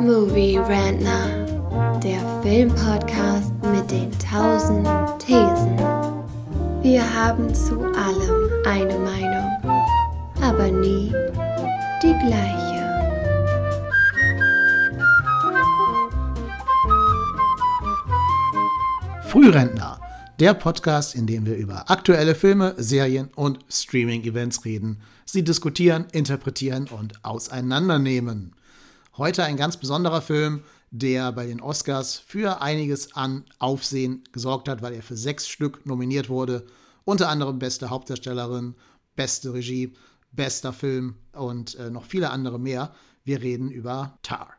[0.00, 1.46] Movie Rantner,
[2.02, 4.86] der Filmpodcast mit den tausend
[5.18, 5.78] Thesen.
[6.82, 9.50] Wir haben zu allem eine Meinung,
[10.42, 11.12] aber nie
[12.02, 12.76] die gleiche.
[19.28, 19.98] Frührentner,
[20.38, 26.86] der Podcast, in dem wir über aktuelle Filme, Serien und Streaming-Events reden, sie diskutieren, interpretieren
[26.88, 28.52] und auseinandernehmen.
[29.18, 34.82] Heute ein ganz besonderer Film, der bei den Oscars für einiges an Aufsehen gesorgt hat,
[34.82, 36.66] weil er für sechs Stück nominiert wurde.
[37.04, 38.74] Unter anderem beste Hauptdarstellerin,
[39.14, 39.94] beste Regie,
[40.32, 42.92] bester Film und äh, noch viele andere mehr.
[43.24, 44.50] Wir reden über Tar.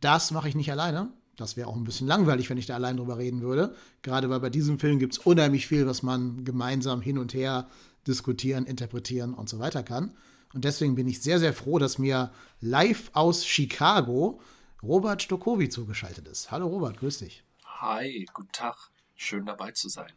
[0.00, 1.10] Das mache ich nicht alleine.
[1.36, 3.74] Das wäre auch ein bisschen langweilig, wenn ich da allein drüber reden würde.
[4.02, 7.68] Gerade weil bei diesem Film gibt es unheimlich viel, was man gemeinsam hin und her
[8.06, 10.14] diskutieren, interpretieren und so weiter kann.
[10.54, 14.40] Und deswegen bin ich sehr, sehr froh, dass mir live aus Chicago
[14.82, 16.52] Robert Stokowi zugeschaltet ist.
[16.52, 17.42] Hallo Robert, grüß dich.
[17.64, 18.76] Hi, guten Tag.
[19.16, 20.12] Schön dabei zu sein.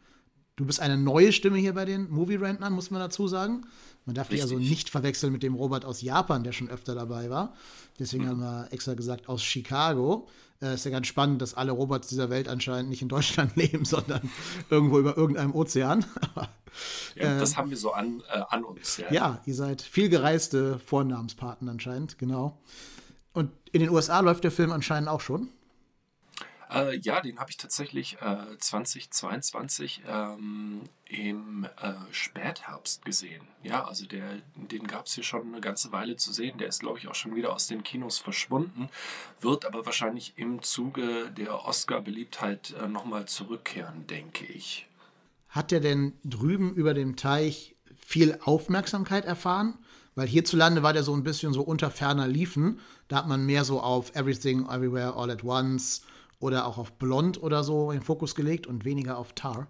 [0.54, 3.66] Du bist eine neue Stimme hier bei den Movie Rentnern, muss man dazu sagen.
[4.06, 7.30] Man darf dich also nicht verwechseln mit dem Robert aus Japan, der schon öfter dabei
[7.30, 7.54] war.
[7.98, 8.28] Deswegen mhm.
[8.28, 10.28] haben wir extra gesagt aus Chicago.
[10.60, 13.84] Äh, ist ja ganz spannend, dass alle Robots dieser Welt anscheinend nicht in Deutschland leben,
[13.84, 14.28] sondern
[14.70, 16.04] irgendwo über irgendeinem Ozean.
[17.14, 18.96] ja, äh, das haben wir so an, äh, an uns.
[18.96, 19.12] Ja.
[19.12, 22.60] ja, ihr seid viel gereiste Vornamenspaten anscheinend, genau.
[23.32, 25.48] Und in den USA läuft der Film anscheinend auch schon.
[26.70, 33.42] Äh, ja, den habe ich tatsächlich äh, 2022 ähm, im äh, Spätherbst gesehen.
[33.62, 36.58] Ja, also der, den gab es hier schon eine ganze Weile zu sehen.
[36.58, 38.88] Der ist, glaube ich, auch schon wieder aus den Kinos verschwunden,
[39.40, 44.86] wird aber wahrscheinlich im Zuge der Oscar-Beliebtheit äh, nochmal zurückkehren, denke ich.
[45.48, 49.78] Hat der denn drüben über dem Teich viel Aufmerksamkeit erfahren?
[50.14, 52.80] Weil hierzulande war der so ein bisschen so unter ferner Liefen.
[53.06, 56.02] Da hat man mehr so auf Everything, Everywhere, All at Once
[56.40, 59.68] oder auch auf Blond oder so den Fokus gelegt und weniger auf Tar?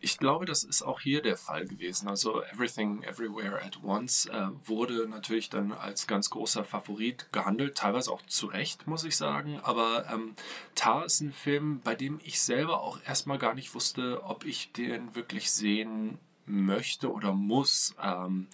[0.00, 2.08] Ich glaube, das ist auch hier der Fall gewesen.
[2.08, 8.12] Also Everything Everywhere at Once äh, wurde natürlich dann als ganz großer Favorit gehandelt, teilweise
[8.12, 9.58] auch zu Recht, muss ich sagen.
[9.62, 10.34] Aber ähm,
[10.76, 14.72] Tar ist ein Film, bei dem ich selber auch erstmal gar nicht wusste, ob ich
[14.72, 17.94] den wirklich sehen möchte oder muss.
[18.00, 18.46] Ähm,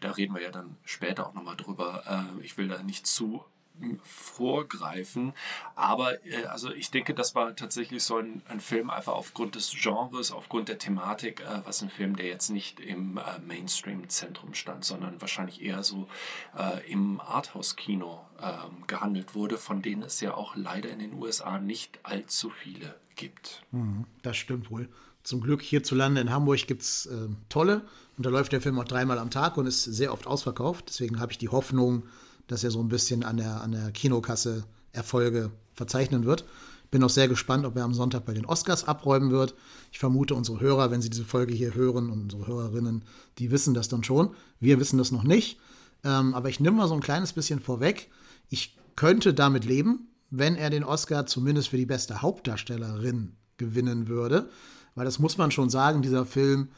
[0.00, 2.04] da reden wir ja dann später auch nochmal drüber.
[2.06, 3.44] Äh, ich will da nicht zu
[4.02, 5.32] vorgreifen.
[5.74, 9.74] Aber äh, also ich denke, das war tatsächlich so ein, ein, Film einfach aufgrund des
[9.80, 14.84] Genres, aufgrund der Thematik, äh, was ein Film, der jetzt nicht im äh, Mainstream-Zentrum stand,
[14.84, 16.08] sondern wahrscheinlich eher so
[16.56, 21.58] äh, im Arthouse-Kino ähm, gehandelt wurde, von denen es ja auch leider in den USA
[21.58, 23.62] nicht allzu viele gibt.
[23.70, 24.88] Mhm, das stimmt wohl.
[25.22, 27.82] Zum Glück hierzulande in Hamburg gibt es äh, tolle
[28.16, 30.86] und da läuft der Film auch dreimal am Tag und ist sehr oft ausverkauft.
[30.88, 32.04] Deswegen habe ich die Hoffnung,
[32.50, 36.44] dass er so ein bisschen an der, an der Kinokasse Erfolge verzeichnen wird.
[36.90, 39.54] Bin auch sehr gespannt, ob er am Sonntag bei den Oscars abräumen wird.
[39.92, 43.04] Ich vermute, unsere Hörer, wenn sie diese Folge hier hören und unsere Hörerinnen,
[43.38, 44.30] die wissen das dann schon.
[44.58, 45.60] Wir wissen das noch nicht.
[46.02, 48.10] Ähm, aber ich nehme mal so ein kleines bisschen vorweg.
[48.48, 54.50] Ich könnte damit leben, wenn er den Oscar zumindest für die beste Hauptdarstellerin gewinnen würde.
[54.96, 56.70] Weil das muss man schon sagen, dieser Film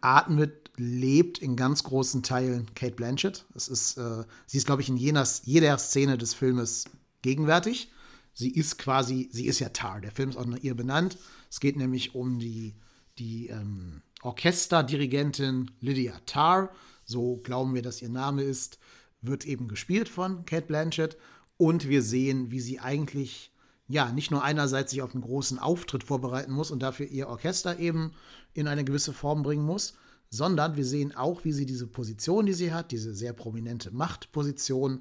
[0.00, 3.44] atmet lebt in ganz großen Teilen Kate Blanchett.
[3.54, 6.84] Es ist, äh, sie ist, glaube ich, in jener, jeder Szene des Filmes
[7.22, 7.90] gegenwärtig.
[8.32, 10.00] Sie ist quasi, sie ist ja Tar.
[10.00, 11.18] Der Film ist auch nach ihr benannt.
[11.50, 12.74] Es geht nämlich um die,
[13.18, 16.70] die ähm, Orchesterdirigentin Lydia Tarr.
[17.04, 18.78] So glauben wir, dass ihr Name ist.
[19.20, 21.16] Wird eben gespielt von Kate Blanchett.
[21.56, 23.50] Und wir sehen, wie sie eigentlich
[23.90, 27.80] ja, nicht nur einerseits sich auf einen großen Auftritt vorbereiten muss und dafür ihr Orchester
[27.80, 28.12] eben
[28.54, 29.94] in eine gewisse Form bringen muss,
[30.30, 35.00] sondern wir sehen auch, wie sie diese Position, die sie hat, diese sehr prominente Machtposition,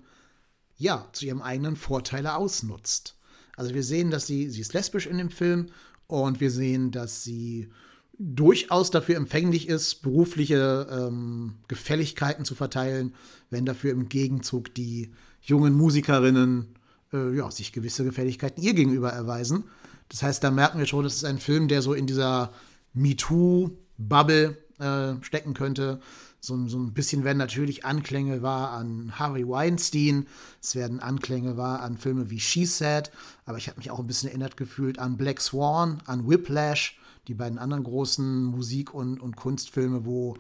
[0.78, 3.16] ja, zu ihrem eigenen Vorteile ausnutzt.
[3.56, 5.68] Also wir sehen, dass sie, sie ist lesbisch in dem Film
[6.08, 7.70] und wir sehen, dass sie
[8.18, 13.14] durchaus dafür empfänglich ist, berufliche ähm, Gefälligkeiten zu verteilen,
[13.50, 15.12] wenn dafür im Gegenzug die
[15.42, 16.76] jungen Musikerinnen
[17.14, 19.66] äh, ja, sich gewisse Gefälligkeiten ihr gegenüber erweisen.
[20.10, 22.52] Das heißt, da merken wir schon, das ist ein Film, der so in dieser
[22.94, 26.00] MeToo-Bubble äh, stecken könnte.
[26.42, 30.26] So, so ein bisschen werden natürlich Anklänge wahr an Harvey Weinstein,
[30.62, 33.12] es werden Anklänge wahr an Filme wie She Said,
[33.46, 36.98] aber ich habe mich auch ein bisschen erinnert gefühlt an Black Swan, an Whiplash,
[37.28, 40.38] die beiden anderen großen Musik- und, und Kunstfilme, wo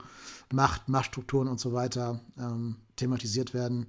[0.51, 3.87] Macht, Machtstrukturen und so weiter ähm, thematisiert werden.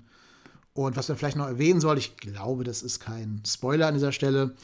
[0.74, 4.12] Und was man vielleicht noch erwähnen soll, ich glaube, das ist kein Spoiler an dieser
[4.12, 4.54] Stelle.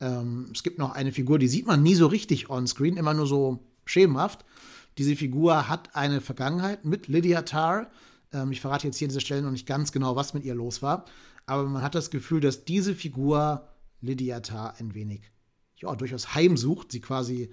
[0.00, 3.26] Ähm, es gibt noch eine Figur, die sieht man nie so richtig on-screen, immer nur
[3.26, 4.44] so schemenhaft.
[4.98, 7.90] Diese Figur hat eine Vergangenheit mit Lydia Tarr.
[8.32, 10.54] Ähm, ich verrate jetzt hier an dieser Stelle noch nicht ganz genau, was mit ihr
[10.54, 11.04] los war.
[11.46, 13.68] aber man hat das Gefühl, dass diese Figur
[14.00, 15.30] Lydia Tarr ein wenig,
[15.76, 16.92] ja, durchaus heimsucht.
[16.92, 17.50] Sie quasi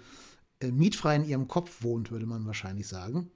[0.60, 3.32] äh, mietfrei in ihrem Kopf wohnt, würde man wahrscheinlich sagen.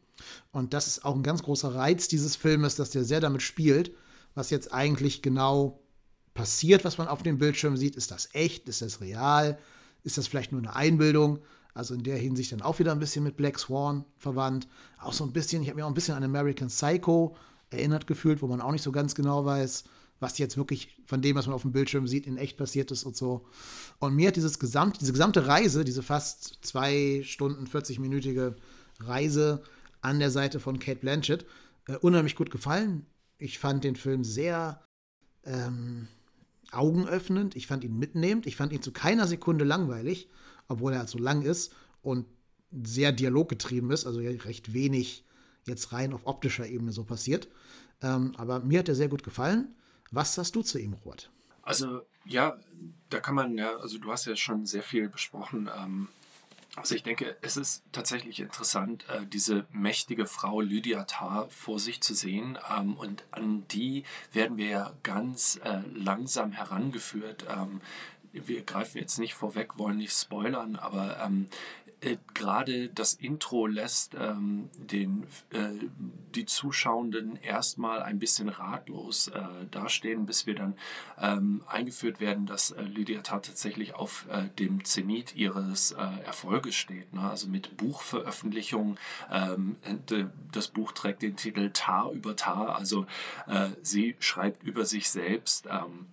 [0.51, 3.95] Und das ist auch ein ganz großer Reiz dieses Filmes, dass der sehr damit spielt,
[4.35, 5.83] was jetzt eigentlich genau
[6.33, 7.95] passiert, was man auf dem Bildschirm sieht.
[7.95, 8.67] Ist das echt?
[8.67, 9.57] Ist das real?
[10.03, 11.39] Ist das vielleicht nur eine Einbildung?
[11.73, 14.67] Also in der Hinsicht dann auch wieder ein bisschen mit Black Swan verwandt.
[14.99, 17.35] Auch so ein bisschen, ich habe mich auch ein bisschen an American Psycho
[17.71, 19.83] erinnert gefühlt, wo man auch nicht so ganz genau weiß,
[20.19, 23.03] was jetzt wirklich von dem, was man auf dem Bildschirm sieht, in echt passiert ist
[23.03, 23.45] und so.
[23.99, 28.55] Und mir hat dieses gesamt, diese gesamte Reise, diese fast zwei Stunden, 40-minütige
[28.99, 29.63] Reise
[30.01, 31.45] an der Seite von Kate Blanchett
[31.87, 33.05] äh, unheimlich gut gefallen.
[33.37, 34.81] Ich fand den Film sehr
[35.43, 36.07] ähm,
[36.71, 40.29] augenöffnend, ich fand ihn mitnehmend, ich fand ihn zu keiner Sekunde langweilig,
[40.67, 42.25] obwohl er halt so lang ist und
[42.83, 45.25] sehr dialoggetrieben ist, also recht wenig
[45.65, 47.47] jetzt rein auf optischer Ebene so passiert.
[48.01, 49.75] Ähm, aber mir hat er sehr gut gefallen.
[50.11, 51.31] Was sagst du zu ihm, Robert?
[51.61, 52.57] Also ja,
[53.09, 55.69] da kann man ja, also du hast ja schon sehr viel besprochen.
[55.75, 56.09] Ähm,
[56.75, 62.01] also ich denke, es ist tatsächlich interessant, äh, diese mächtige Frau Lydia Tarr vor sich
[62.01, 62.57] zu sehen.
[62.75, 67.45] Ähm, und an die werden wir ja ganz äh, langsam herangeführt.
[67.47, 67.81] Ähm,
[68.33, 71.47] wir greifen jetzt nicht vorweg, wollen nicht spoilern, aber ähm,
[72.03, 75.69] äh, gerade das Intro lässt ähm, den, äh,
[76.35, 79.41] die Zuschauenden erstmal ein bisschen ratlos äh,
[79.71, 80.75] dastehen, bis wir dann
[81.19, 86.75] ähm, eingeführt werden, dass äh, Lydia Tarr tatsächlich auf äh, dem Zenit ihres äh, Erfolges
[86.75, 87.13] steht.
[87.13, 87.21] Ne?
[87.21, 88.97] Also mit Buchveröffentlichung.
[89.31, 89.77] Ähm,
[90.51, 93.05] das Buch trägt den Titel Tar über Tar, also
[93.81, 95.67] sie schreibt über sich selbst.
[95.69, 96.07] Ähm,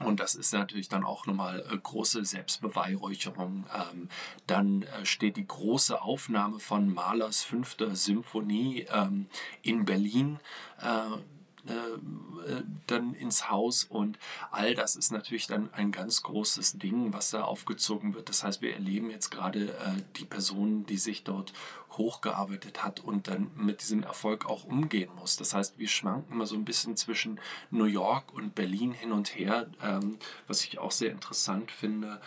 [0.00, 3.66] und das ist natürlich dann auch nochmal äh, große Selbstbeweihräucherung.
[3.74, 4.08] Ähm,
[4.46, 9.26] dann äh, steht die große Aufnahme von Mahlers fünfter Symphonie ähm,
[9.62, 10.38] in Berlin.
[10.80, 11.18] Äh,
[11.66, 14.18] äh, äh, dann ins Haus und
[14.50, 18.28] all das ist natürlich dann ein ganz großes Ding, was da aufgezogen wird.
[18.28, 21.52] Das heißt, wir erleben jetzt gerade äh, die Person, die sich dort
[21.92, 25.36] hochgearbeitet hat und dann mit diesem Erfolg auch umgehen muss.
[25.36, 27.40] Das heißt, wir schwanken immer so ein bisschen zwischen
[27.70, 32.20] New York und Berlin hin und her, ähm, was ich auch sehr interessant finde.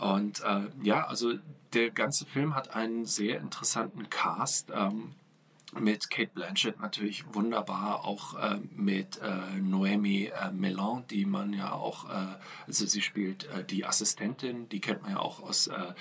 [0.00, 1.34] Und äh, ja, also
[1.72, 4.70] der ganze Film hat einen sehr interessanten Cast.
[4.74, 5.14] Ähm,
[5.78, 11.72] mit Kate Blanchett natürlich wunderbar, auch äh, mit äh, Noemi äh, Melan, die man ja
[11.72, 12.36] auch, äh,
[12.66, 15.94] also sie spielt äh, die Assistentin, die kennt man ja auch aus äh,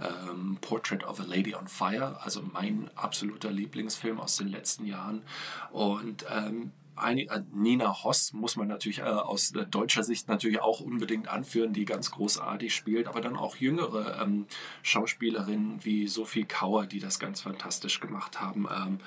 [0.00, 5.22] ähm, Portrait of a Lady on Fire, also mein absoluter Lieblingsfilm aus den letzten Jahren.
[5.70, 6.72] Und ähm,
[7.02, 11.84] äh, Nina Hoss muss man natürlich äh, aus deutscher Sicht natürlich auch unbedingt anführen, die
[11.84, 14.46] ganz großartig spielt, aber dann auch jüngere ähm,
[14.82, 18.68] Schauspielerinnen wie Sophie Kauer, die das ganz fantastisch gemacht haben.
[18.70, 19.00] Ähm,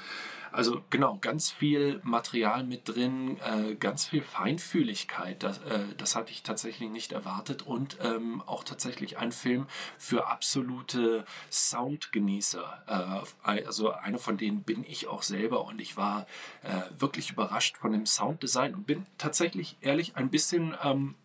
[0.51, 5.44] also genau, ganz viel Material mit drin, äh, ganz viel Feinfühligkeit.
[5.44, 9.68] Das, äh, das hatte ich tatsächlich nicht erwartet und ähm, auch tatsächlich ein Film
[9.98, 13.25] für absolute Soundgenießer.
[13.45, 16.27] Äh, also einer von denen bin ich auch selber und ich war
[16.63, 21.15] äh, wirklich überrascht von dem Sounddesign und bin tatsächlich ehrlich ein bisschen ähm,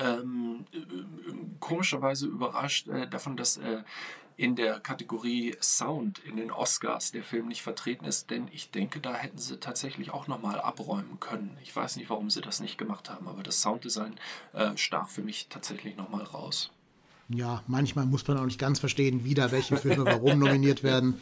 [0.00, 0.78] ähm, äh,
[1.60, 3.82] komischerweise überrascht äh, davon, dass äh,
[4.36, 9.00] in der Kategorie Sound in den Oscars der Film nicht vertreten ist, denn ich denke,
[9.00, 11.56] da hätten sie tatsächlich auch nochmal abräumen können.
[11.62, 14.16] Ich weiß nicht, warum sie das nicht gemacht haben, aber das Sounddesign
[14.52, 16.70] äh, stach für mich tatsächlich nochmal raus.
[17.28, 21.20] Ja, manchmal muss man auch nicht ganz verstehen, wie da welche Filme warum nominiert werden.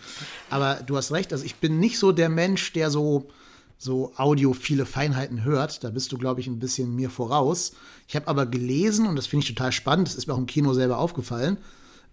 [0.50, 3.30] Aber du hast recht, also ich bin nicht so der Mensch, der so,
[3.78, 5.84] so audiophile Feinheiten hört.
[5.84, 7.74] Da bist du, glaube ich, ein bisschen mir voraus.
[8.08, 10.46] Ich habe aber gelesen, und das finde ich total spannend, das ist mir auch im
[10.46, 11.58] Kino selber aufgefallen,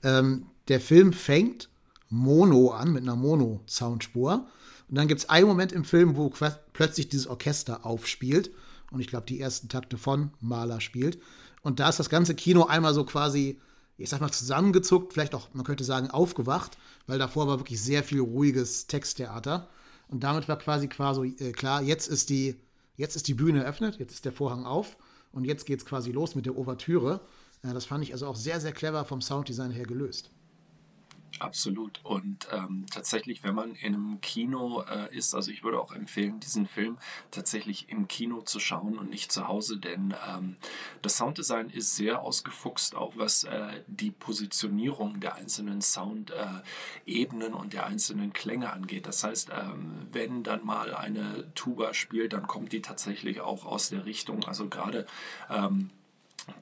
[0.03, 1.69] ähm, der Film fängt
[2.09, 4.47] Mono an, mit einer Mono-Soundspur.
[4.88, 6.31] Und dann gibt es einen Moment im Film, wo
[6.73, 8.51] plötzlich dieses Orchester aufspielt.
[8.91, 11.19] Und ich glaube, die ersten Takte von Mahler spielt.
[11.61, 13.59] Und da ist das ganze Kino einmal so quasi,
[13.97, 18.03] ich sag mal, zusammengezuckt, vielleicht auch, man könnte sagen, aufgewacht, weil davor war wirklich sehr
[18.03, 19.69] viel ruhiges Texttheater.
[20.07, 22.55] Und damit war quasi quasi äh, klar, jetzt ist die,
[22.95, 24.97] jetzt ist die Bühne eröffnet, jetzt ist der Vorhang auf
[25.31, 27.21] und jetzt geht es quasi los mit der Ouvertüre.
[27.63, 30.31] Ja, das fand ich also auch sehr, sehr clever vom Sounddesign her gelöst.
[31.38, 32.00] Absolut.
[32.03, 36.39] Und ähm, tatsächlich, wenn man in einem Kino äh, ist, also ich würde auch empfehlen,
[36.39, 36.98] diesen Film
[37.31, 40.57] tatsächlich im Kino zu schauen und nicht zu Hause, denn ähm,
[41.01, 47.74] das Sounddesign ist sehr ausgefuchst, auch was äh, die Positionierung der einzelnen Soundebenen äh, und
[47.74, 49.07] der einzelnen Klänge angeht.
[49.07, 53.89] Das heißt, ähm, wenn dann mal eine Tuba spielt, dann kommt die tatsächlich auch aus
[53.89, 55.05] der Richtung, also gerade
[55.50, 55.91] ähm,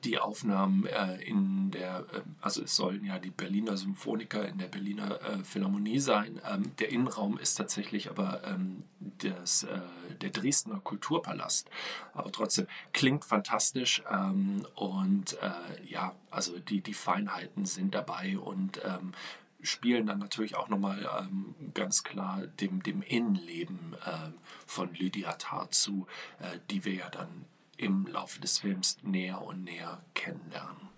[0.03, 4.67] die Aufnahmen äh, in der, äh, also es sollen ja die Berliner Symphoniker in der
[4.67, 6.41] Berliner äh, Philharmonie sein.
[6.50, 9.79] Ähm, der Innenraum ist tatsächlich aber ähm, das, äh,
[10.22, 11.70] der Dresdner Kulturpalast.
[12.13, 18.82] Aber trotzdem klingt fantastisch ähm, und äh, ja, also die, die Feinheiten sind dabei und
[18.84, 19.13] ähm,
[19.62, 24.32] spielen dann natürlich auch nochmal ähm, ganz klar dem, dem Innenleben äh,
[24.65, 26.08] von Lydia Tarr zu,
[26.39, 27.46] äh, die wir ja dann
[27.77, 30.89] im Laufe des Films näher und näher kennenlernen.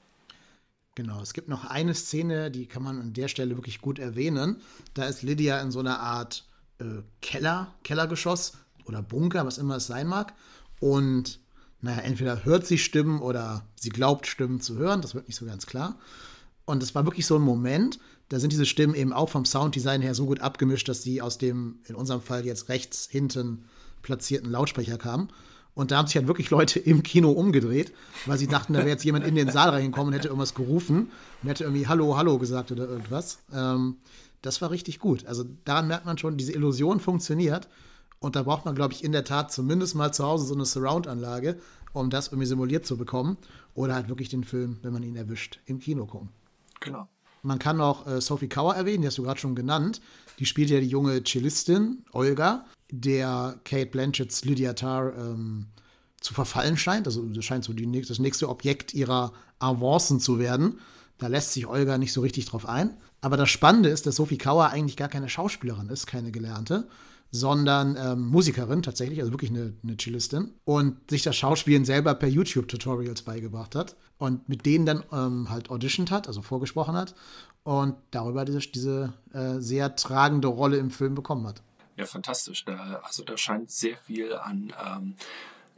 [0.96, 4.58] Genau, es gibt noch eine Szene, die kann man an der Stelle wirklich gut erwähnen.
[4.94, 6.46] Da ist Lydia in so einer Art
[6.80, 8.54] äh, Keller, Kellergeschoss
[8.86, 10.34] oder Bunker, was immer es sein mag.
[10.80, 11.40] Und
[11.82, 15.46] naja, entweder hört sie Stimmen oder sie glaubt Stimmen zu hören, das wird nicht so
[15.46, 15.98] ganz klar.
[16.66, 20.02] Und es war wirklich so ein Moment, da sind diese Stimmen eben auch vom Sounddesign
[20.02, 23.66] her so gut abgemischt, dass sie aus dem, in unserem Fall jetzt rechts hinten
[24.02, 25.30] platzierten Lautsprecher kamen.
[25.80, 27.94] Und da haben sich halt wirklich Leute im Kino umgedreht,
[28.26, 31.10] weil sie dachten, da wäre jetzt jemand in den Saal reingekommen und hätte irgendwas gerufen
[31.42, 33.40] und hätte irgendwie Hallo, Hallo gesagt oder irgendwas.
[33.54, 33.96] Ähm,
[34.42, 35.26] das war richtig gut.
[35.26, 37.70] Also daran merkt man schon, diese Illusion funktioniert.
[38.20, 40.66] Und da braucht man, glaube ich, in der Tat zumindest mal zu Hause so eine
[40.66, 41.58] Surround-Anlage,
[41.94, 43.38] um das irgendwie simuliert zu bekommen.
[43.74, 46.28] Oder halt wirklich den Film, wenn man ihn erwischt, im Kino gucken.
[46.82, 47.08] Genau.
[47.42, 50.02] Man kann auch äh, Sophie Kauer erwähnen, die hast du gerade schon genannt.
[50.40, 55.68] Die spielt ja die junge Cellistin, Olga, der Kate Blanchetts Lydia Tarr ähm,
[56.20, 57.08] zu verfallen scheint.
[57.08, 60.80] Also das scheint so die, das nächste Objekt ihrer Avancen zu werden.
[61.18, 62.98] Da lässt sich Olga nicht so richtig drauf ein.
[63.22, 66.88] Aber das Spannende ist, dass Sophie Kauer eigentlich gar keine Schauspielerin ist, keine gelernte,
[67.32, 72.30] sondern ähm, Musikerin tatsächlich, also wirklich eine, eine Cellistin und sich das Schauspielen selber per
[72.30, 77.14] YouTube-Tutorials beigebracht hat und mit denen dann ähm, halt auditioned hat, also vorgesprochen hat
[77.64, 81.62] und darüber diese, diese äh, sehr tragende Rolle im Film bekommen hat.
[82.00, 82.64] Ja, fantastisch.
[82.64, 85.16] Da, also da scheint sehr viel an ähm,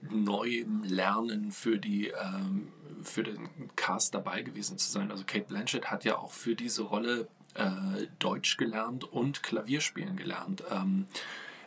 [0.08, 5.10] neuem Lernen für, die, ähm, für den Cast dabei gewesen zu sein.
[5.10, 10.64] Also Kate Blanchett hat ja auch für diese Rolle äh, Deutsch gelernt und Klavierspielen gelernt.
[10.70, 11.08] Ähm,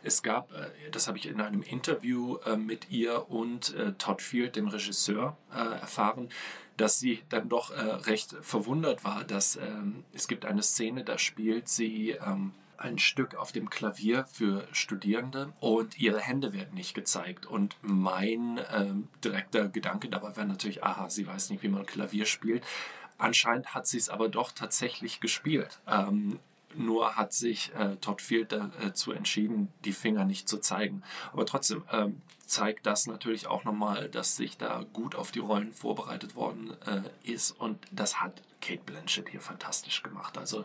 [0.05, 4.23] es gab, äh, das habe ich in einem Interview äh, mit ihr und äh, Todd
[4.23, 6.29] Field, dem Regisseur, erfahren,
[6.77, 7.71] dass sie dann doch
[8.07, 13.35] recht verwundert war, dass ähm, es gibt eine Szene, da spielt sie ähm, ein Stück
[13.35, 17.47] auf dem Klavier für Studierende und ihre Hände werden nicht gezeigt.
[17.47, 22.26] Und mein ähm, direkter Gedanke dabei war natürlich, aha, sie weiß nicht, wie man Klavier
[22.26, 22.64] spielt.
[23.19, 25.81] Anscheinend hat sie es aber doch tatsächlich gespielt.
[25.87, 26.38] Ähm,
[26.76, 31.02] nur hat sich äh, Todd Field dazu äh, entschieden, die Finger nicht zu zeigen.
[31.33, 35.73] Aber trotzdem ähm, zeigt das natürlich auch nochmal, dass sich da gut auf die Rollen
[35.73, 37.53] vorbereitet worden äh, ist.
[37.53, 40.39] Und das hat Kate Blanchett hier fantastisch gemacht.
[40.39, 40.65] Also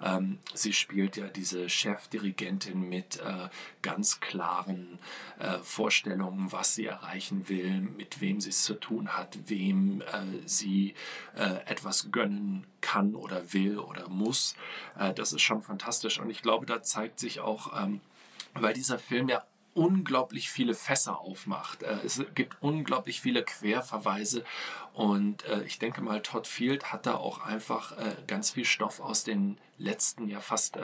[0.00, 3.48] ähm, sie spielt ja diese Chefdirigentin mit äh,
[3.82, 4.98] ganz klaren
[5.38, 10.46] äh, Vorstellungen, was sie erreichen will, mit wem sie es zu tun hat, wem äh,
[10.46, 10.94] sie
[11.34, 14.54] äh, etwas gönnen kann oder will oder muss.
[14.96, 18.00] Äh, das ist schon fantastisch und ich glaube, da zeigt sich auch, ähm,
[18.54, 19.42] weil dieser Film ja
[19.74, 21.82] unglaublich viele Fässer aufmacht.
[21.82, 24.44] Äh, es gibt unglaublich viele Querverweise
[24.94, 29.00] und äh, ich denke mal, Todd Field hat da auch einfach äh, ganz viel Stoff
[29.00, 30.78] aus den letzten ja fast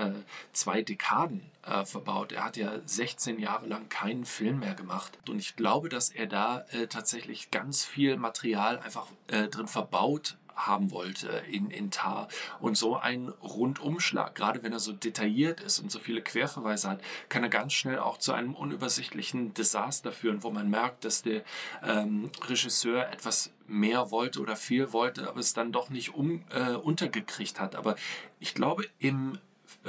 [0.55, 1.43] zwei Dekaden
[1.85, 2.33] verbaut.
[2.33, 6.26] Er hat ja 16 Jahre lang keinen Film mehr gemacht und ich glaube, dass er
[6.26, 12.29] da tatsächlich ganz viel Material einfach drin verbaut haben wollte in, in Tar.
[12.61, 17.01] Und so ein Rundumschlag, gerade wenn er so detailliert ist und so viele Querverweise hat,
[17.29, 21.43] kann er ganz schnell auch zu einem unübersichtlichen Desaster führen, wo man merkt, dass der
[21.85, 26.75] ähm, Regisseur etwas mehr wollte oder viel wollte, aber es dann doch nicht um, äh,
[26.75, 27.77] untergekriegt hat.
[27.77, 27.97] Aber
[28.39, 29.39] ich glaube, im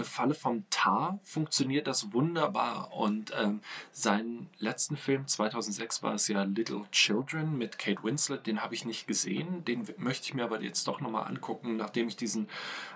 [0.03, 2.93] Falle vom Tar funktioniert das wunderbar.
[2.93, 3.61] Und ähm,
[3.91, 8.45] seinen letzten Film, 2006, war es ja Little Children mit Kate Winslet.
[8.47, 9.65] Den habe ich nicht gesehen.
[9.65, 12.47] Den möchte ich mir aber jetzt doch nochmal angucken, nachdem ich diesen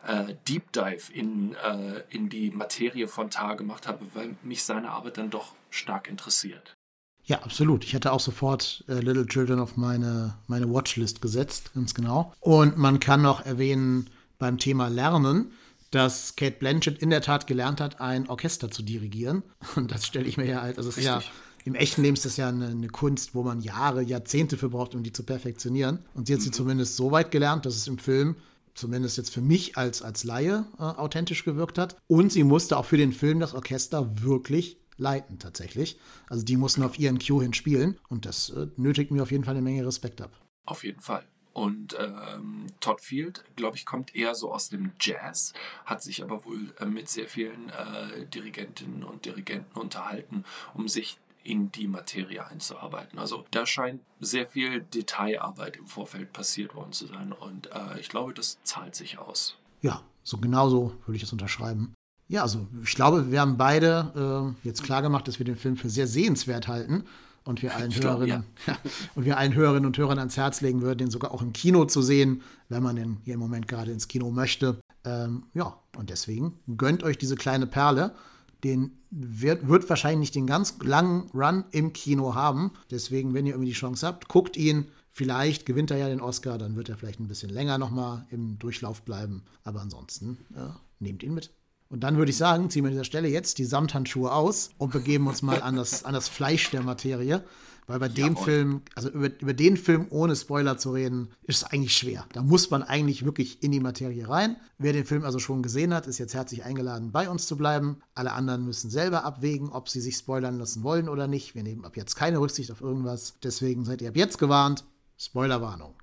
[0.05, 4.91] äh, Deep Dive in, äh, in die Materie von Tar gemacht habe, weil mich seine
[4.91, 6.75] Arbeit dann doch stark interessiert.
[7.23, 7.83] Ja, absolut.
[7.83, 12.33] Ich hätte auch sofort äh, Little Children auf meine, meine Watchlist gesetzt, ganz genau.
[12.39, 14.09] Und man kann noch erwähnen,
[14.41, 15.53] beim Thema Lernen,
[15.91, 19.43] dass Kate Blanchett in der Tat gelernt hat, ein Orchester zu dirigieren.
[19.75, 21.21] Und das stelle ich mir ja halt, also es ist ja
[21.63, 24.95] im echten Leben ist das ja eine, eine, Kunst, wo man Jahre, Jahrzehnte für braucht,
[24.95, 25.99] um die zu perfektionieren.
[26.15, 26.45] Und sie hat mhm.
[26.45, 28.35] sie zumindest so weit gelernt, dass es im Film
[28.73, 31.97] zumindest jetzt für mich als, als Laie äh, authentisch gewirkt hat.
[32.07, 35.99] Und sie musste auch für den Film das Orchester wirklich leiten, tatsächlich.
[36.29, 37.99] Also die mussten auf ihren Cue hin spielen.
[38.07, 40.31] Und das äh, nötigt mir auf jeden Fall eine Menge Respekt ab.
[40.65, 41.25] Auf jeden Fall.
[41.53, 45.53] Und ähm, Todd Field, glaube ich, kommt eher so aus dem Jazz,
[45.85, 51.17] hat sich aber wohl äh, mit sehr vielen äh, Dirigentinnen und Dirigenten unterhalten, um sich
[51.43, 53.19] in die Materie einzuarbeiten.
[53.19, 58.09] Also da scheint sehr viel Detailarbeit im Vorfeld passiert worden zu sein und äh, ich
[58.09, 59.57] glaube, das zahlt sich aus.
[59.81, 61.93] Ja, so genauso würde ich es unterschreiben.
[62.27, 65.89] Ja, also ich glaube, wir haben beide äh, jetzt klargemacht, dass wir den Film für
[65.89, 67.05] sehr sehenswert halten
[67.51, 68.77] und wir allen Hörerinnen ja.
[69.13, 71.85] und wir allen Hörerinnen und Hörern ans Herz legen würden, den sogar auch im Kino
[71.85, 74.77] zu sehen, wenn man den hier im Moment gerade ins Kino möchte.
[75.03, 78.15] Ähm, ja, und deswegen gönnt euch diese kleine Perle.
[78.63, 82.71] Den wird, wird wahrscheinlich nicht den ganz langen Run im Kino haben.
[82.89, 84.87] Deswegen, wenn ihr irgendwie die Chance habt, guckt ihn.
[85.09, 88.57] Vielleicht gewinnt er ja den Oscar, dann wird er vielleicht ein bisschen länger nochmal im
[88.59, 89.43] Durchlauf bleiben.
[89.63, 91.51] Aber ansonsten ja, nehmt ihn mit.
[91.91, 94.93] Und dann würde ich sagen, ziehen wir an dieser Stelle jetzt die Samthandschuhe aus und
[94.93, 97.43] begeben uns mal an das, an das Fleisch der Materie.
[97.85, 98.43] Weil bei dem Jawohl.
[98.45, 102.25] Film, also über, über den Film ohne Spoiler zu reden, ist eigentlich schwer.
[102.31, 104.55] Da muss man eigentlich wirklich in die Materie rein.
[104.77, 107.97] Wer den Film also schon gesehen hat, ist jetzt herzlich eingeladen, bei uns zu bleiben.
[108.15, 111.55] Alle anderen müssen selber abwägen, ob sie sich spoilern lassen wollen oder nicht.
[111.55, 113.33] Wir nehmen ab jetzt keine Rücksicht auf irgendwas.
[113.43, 114.85] Deswegen seid ihr ab jetzt gewarnt.
[115.17, 115.95] Spoilerwarnung.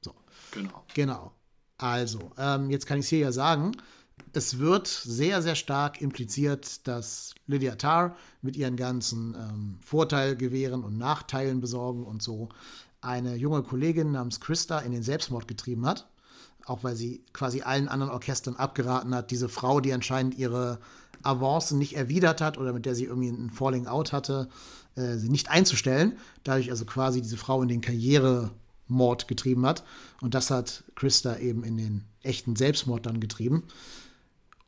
[0.00, 0.14] So.
[0.52, 0.84] Genau.
[0.94, 1.32] Genau.
[1.76, 3.72] Also, ähm, jetzt kann ich es hier ja sagen
[4.32, 10.98] es wird sehr, sehr stark impliziert, dass Lydia Tarr mit ihren ganzen ähm, Vorteilgewehren und
[10.98, 12.48] Nachteilen besorgen und so
[13.00, 16.08] eine junge Kollegin namens Christa in den Selbstmord getrieben hat.
[16.64, 20.78] Auch weil sie quasi allen anderen Orchestern abgeraten hat, diese Frau, die anscheinend ihre
[21.22, 24.48] Avancen nicht erwidert hat oder mit der sie irgendwie ein Falling Out hatte,
[24.94, 26.16] äh, sie nicht einzustellen.
[26.44, 29.84] Dadurch also quasi diese Frau in den Karrieremord getrieben hat.
[30.20, 33.64] Und das hat Christa eben in den echten Selbstmord dann getrieben.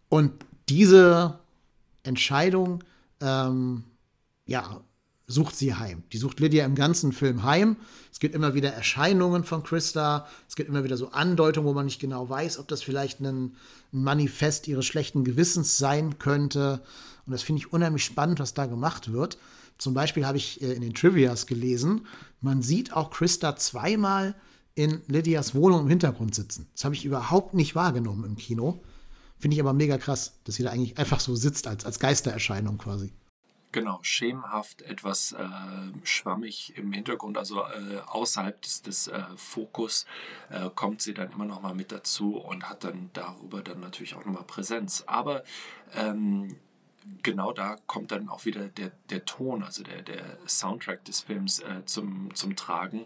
[0.08, 0.32] Und
[0.68, 1.38] diese
[2.02, 2.84] Entscheidung,
[3.20, 3.84] ähm,
[4.46, 4.80] ja,
[5.26, 6.02] sucht sie heim.
[6.12, 7.76] Die sucht Lydia im ganzen Film heim.
[8.12, 10.26] Es gibt immer wieder Erscheinungen von Christa.
[10.49, 13.56] Es gibt immer wieder so Andeutungen, wo man nicht genau weiß, ob das vielleicht ein,
[13.90, 16.82] Manifest ihres schlechten Gewissens sein könnte.
[17.26, 19.38] Und das finde ich unheimlich spannend, was da gemacht wird.
[19.78, 22.06] Zum Beispiel habe ich äh, in den Trivias gelesen,
[22.40, 24.34] man sieht auch Christa zweimal
[24.75, 26.66] in Lydias Wohnung im Hintergrund sitzen.
[26.75, 28.82] Das habe ich überhaupt nicht wahrgenommen im Kino.
[29.45, 32.79] Finde ich aber mega krass, dass sie da eigentlich einfach so sitzt als, als Geistererscheinung
[32.79, 33.13] quasi.
[33.73, 35.47] Genau, schemenhaft, etwas äh,
[36.03, 40.07] schwammig im Hintergrund, also äh, außerhalb des, des äh, Fokus
[40.49, 44.15] äh, kommt sie dann immer noch mal mit dazu und hat dann darüber dann natürlich
[44.15, 45.04] auch noch mal Präsenz.
[45.07, 45.45] Aber
[45.95, 46.57] ähm,
[47.23, 51.59] genau da kommt dann auch wieder der, der Ton, also der, der Soundtrack des Films
[51.59, 53.04] äh, zum, zum Tragen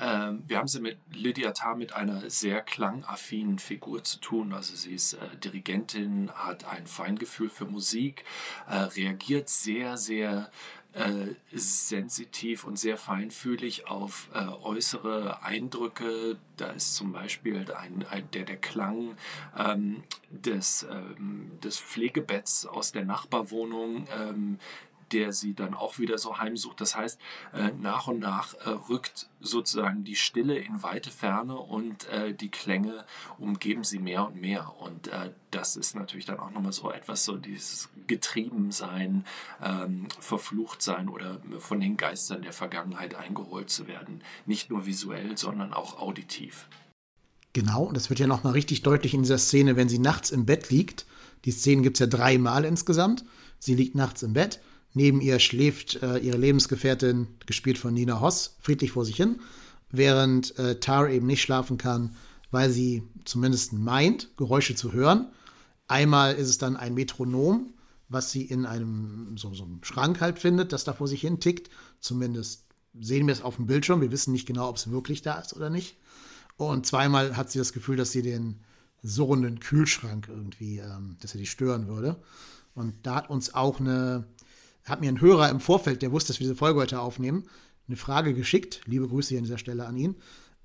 [0.00, 4.52] ähm, wir haben sie mit Lydia Tarr mit einer sehr klangaffinen Figur zu tun.
[4.52, 8.24] Also sie ist äh, Dirigentin, hat ein Feingefühl für Musik,
[8.68, 10.50] äh, reagiert sehr, sehr
[10.94, 16.38] äh, sensitiv und sehr feinfühlig auf äh, äußere Eindrücke.
[16.56, 19.16] Da ist zum Beispiel ein, ein der, der Klang
[19.58, 24.58] ähm, des, ähm, des Pflegebetts aus der Nachbarwohnung, ähm,
[25.12, 26.80] der sie dann auch wieder so heimsucht.
[26.80, 27.20] Das heißt,
[27.52, 32.50] äh, nach und nach äh, rückt sozusagen die Stille in weite Ferne und äh, die
[32.50, 33.04] Klänge
[33.38, 34.72] umgeben sie mehr und mehr.
[34.80, 39.24] Und äh, das ist natürlich dann auch nochmal so etwas, so dieses Getriebensein,
[39.62, 44.22] ähm, verflucht sein oder von den Geistern der Vergangenheit eingeholt zu werden.
[44.46, 46.68] Nicht nur visuell, sondern auch auditiv.
[47.52, 50.44] Genau, und das wird ja nochmal richtig deutlich in dieser Szene, wenn sie nachts im
[50.44, 51.06] Bett liegt.
[51.44, 53.24] Die Szenen gibt es ja dreimal insgesamt.
[53.60, 54.60] Sie liegt nachts im Bett
[54.94, 59.40] Neben ihr schläft äh, ihre Lebensgefährtin, gespielt von Nina Hoss, friedlich vor sich hin,
[59.90, 62.16] während äh, Tar eben nicht schlafen kann,
[62.52, 65.28] weil sie zumindest meint, Geräusche zu hören.
[65.88, 67.74] Einmal ist es dann ein Metronom,
[68.08, 71.40] was sie in einem so, so einem Schrank halt findet, das da vor sich hin
[71.40, 71.70] tickt.
[71.98, 72.64] Zumindest
[72.98, 74.00] sehen wir es auf dem Bildschirm.
[74.00, 75.96] Wir wissen nicht genau, ob es wirklich da ist oder nicht.
[76.56, 78.60] Und zweimal hat sie das Gefühl, dass sie den
[79.02, 82.22] surrenden Kühlschrank irgendwie, ähm, dass er die stören würde.
[82.74, 84.24] Und da hat uns auch eine
[84.84, 87.44] hat mir ein Hörer im Vorfeld, der wusste, dass wir diese Folge heute aufnehmen,
[87.88, 88.80] eine Frage geschickt.
[88.86, 90.16] Liebe Grüße hier an dieser Stelle an ihn.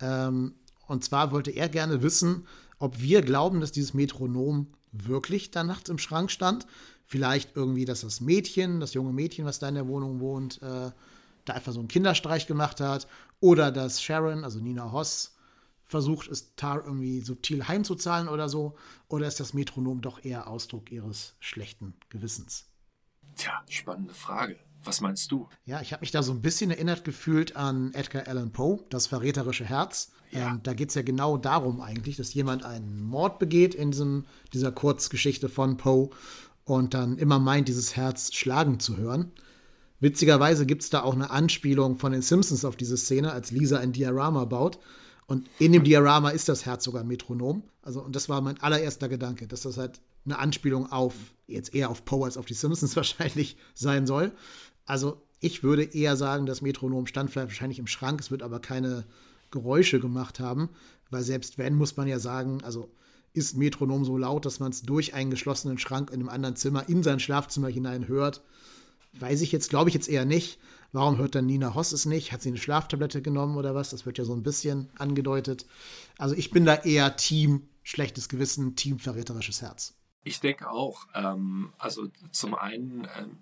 [0.02, 0.56] Ähm,
[0.88, 2.48] und zwar wollte er gerne wissen,
[2.80, 6.66] ob wir glauben, dass dieses Metronom wirklich da nachts im Schrank stand.
[7.06, 10.92] Vielleicht irgendwie, dass das Mädchen, das junge Mädchen, was da in der Wohnung wohnt, äh,
[11.46, 13.08] da einfach so einen Kinderstreich gemacht hat.
[13.40, 15.36] Oder dass Sharon, also Nina Hoss,
[15.84, 18.76] versucht, es Tar irgendwie subtil heimzuzahlen oder so.
[19.08, 22.69] Oder ist das Metronom doch eher Ausdruck ihres schlechten Gewissens?
[23.40, 24.58] Tja, spannende Frage.
[24.84, 25.48] Was meinst du?
[25.66, 29.08] Ja, ich habe mich da so ein bisschen erinnert gefühlt an Edgar Allan Poe, das
[29.08, 30.12] verräterische Herz.
[30.32, 30.52] Ja.
[30.52, 34.26] Ähm, da geht es ja genau darum eigentlich, dass jemand einen Mord begeht in diesem,
[34.52, 36.10] dieser Kurzgeschichte von Poe
[36.66, 39.32] und dann immer meint, dieses Herz schlagen zu hören.
[40.02, 43.80] Witzigerweise gibt es da auch eine Anspielung von den Simpsons auf diese Szene, als Lisa
[43.80, 44.80] ein Diorama baut.
[45.28, 47.64] Und in dem Diorama ist das Herz sogar ein Metronom.
[47.84, 51.14] Also, und das war mein allererster Gedanke, dass das halt eine Anspielung auf,
[51.48, 54.32] jetzt eher auf Poe als auf die Simpsons wahrscheinlich sein soll.
[54.86, 58.60] Also ich würde eher sagen, das Metronom stand vielleicht wahrscheinlich im Schrank, es wird aber
[58.60, 59.06] keine
[59.52, 60.70] Geräusche gemacht haben,
[61.10, 62.92] weil selbst wenn, muss man ja sagen, also
[63.34, 66.90] ist Metronom so laut, dass man es durch einen geschlossenen Schrank in einem anderen Zimmer
[66.90, 68.42] in sein Schlafzimmer hinein hört.
[69.20, 70.60] Weiß ich jetzt, glaube ich jetzt eher nicht.
[70.92, 72.32] Warum hört dann Nina Hoss es nicht?
[72.32, 73.92] Hat sie eine Schlaftablette genommen oder was?
[73.92, 75.66] Das wird ja so ein bisschen angedeutet.
[76.18, 79.94] Also ich bin da eher Team schlechtes Gewissen, Team verräterisches Herz.
[80.24, 81.08] Ich denke auch.
[81.14, 83.38] Ähm, also zum einen, ähm,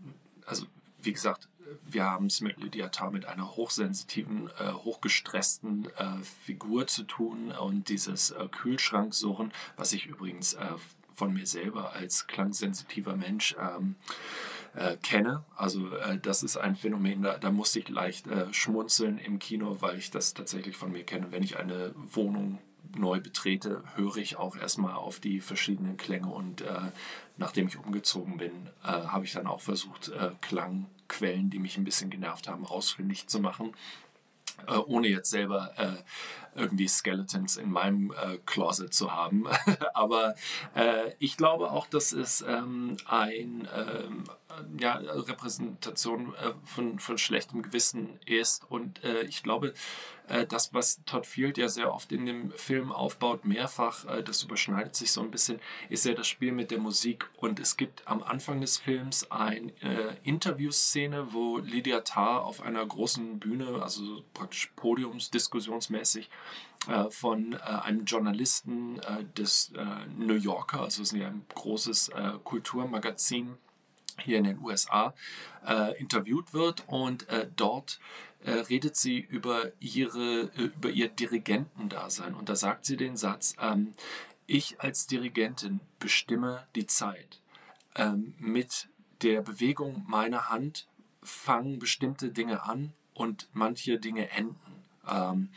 [0.46, 0.66] also
[1.02, 1.50] wie gesagt,
[1.86, 7.52] wir haben es mit Lydia Tarr mit einer hochsensitiven, äh, hochgestressten äh, Figur zu tun
[7.52, 10.74] und dieses äh, Kühlschranksurren, was ich übrigens äh,
[11.14, 13.96] von mir selber als klangsensitiver Mensch ähm,
[14.76, 15.44] äh, kenne.
[15.56, 19.78] Also äh, das ist ein Phänomen, da, da musste ich leicht äh, schmunzeln im Kino,
[19.80, 21.32] weil ich das tatsächlich von mir kenne.
[21.32, 22.60] Wenn ich eine Wohnung
[22.96, 26.92] neu betrete, höre ich auch erstmal auf die verschiedenen Klänge und äh,
[27.38, 28.52] nachdem ich umgezogen bin,
[28.84, 33.28] äh, habe ich dann auch versucht, äh, Klangquellen, die mich ein bisschen genervt haben, ausfindig
[33.28, 33.74] zu machen.
[34.66, 39.46] Äh, ohne jetzt selber äh, irgendwie Skeletons in meinem äh, Closet zu haben.
[39.94, 40.34] Aber
[40.74, 44.24] äh, ich glaube auch, dass es ähm, ein ähm,
[44.80, 48.66] ja, Repräsentation äh, von, von schlechtem Gewissen ist.
[48.70, 49.74] Und äh, ich glaube,
[50.50, 55.12] das, was Todd Field ja sehr oft in dem Film aufbaut, mehrfach, das überschneidet sich
[55.12, 55.60] so ein bisschen,
[55.90, 57.30] ist ja das Spiel mit der Musik.
[57.38, 59.72] Und es gibt am Anfang des Films eine
[60.24, 66.30] Interviewszene, wo Lydia Tarr auf einer großen Bühne, also praktisch podiumsdiskussionsmäßig,
[66.88, 69.74] äh, von äh, einem Journalisten äh, des
[70.18, 72.12] New Yorker, also ist ja ein großes
[72.44, 73.58] Kulturmagazin
[74.24, 75.14] hier in den USA,
[75.98, 78.00] interviewt wird und dort
[78.46, 82.34] redet sie über, ihre, über ihr Dirigentendasein.
[82.36, 83.94] Und da sagt sie den Satz, ähm,
[84.46, 87.42] ich als Dirigentin bestimme die Zeit.
[87.96, 88.90] Ähm, mit
[89.22, 90.88] der Bewegung meiner Hand
[91.22, 94.84] fangen bestimmte Dinge an und manche Dinge enden.
[95.08, 95.50] Ähm,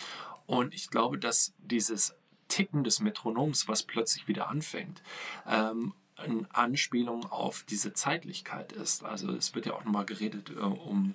[0.47, 2.17] und ich glaube, dass dieses
[2.49, 5.03] Ticken des Metronoms, was plötzlich wieder anfängt,
[5.47, 9.05] ähm, eine Anspielung auf diese Zeitlichkeit ist.
[9.05, 11.15] Also es wird ja auch nochmal geredet äh, um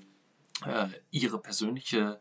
[0.66, 2.20] äh, ihre persönliche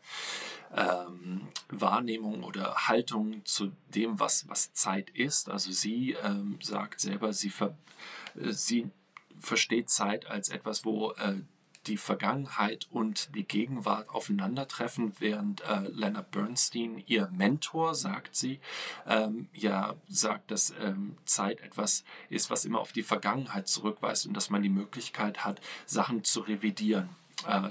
[0.75, 5.49] ähm, Wahrnehmung oder Haltung zu dem, was, was Zeit ist.
[5.49, 7.77] Also sie ähm, sagt selber, sie, ver,
[8.35, 8.89] äh, sie
[9.39, 11.35] versteht Zeit als etwas, wo äh,
[11.87, 18.59] die Vergangenheit und die Gegenwart aufeinandertreffen, während äh, Leonard Bernstein, ihr Mentor, sagt sie,
[19.05, 24.33] ähm, ja sagt, dass ähm, Zeit etwas ist, was immer auf die Vergangenheit zurückweist und
[24.33, 27.09] dass man die Möglichkeit hat, Sachen zu revidieren.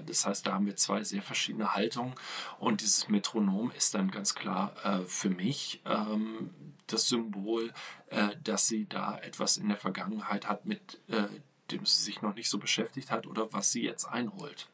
[0.07, 2.15] Das heißt, da haben wir zwei sehr verschiedene Haltungen
[2.59, 6.51] und dieses Metronom ist dann ganz klar äh, für mich ähm,
[6.87, 7.73] das Symbol,
[8.09, 11.25] äh, dass sie da etwas in der Vergangenheit hat mit äh,
[11.71, 14.69] dem sie sich noch nicht so beschäftigt hat oder was sie jetzt einholt.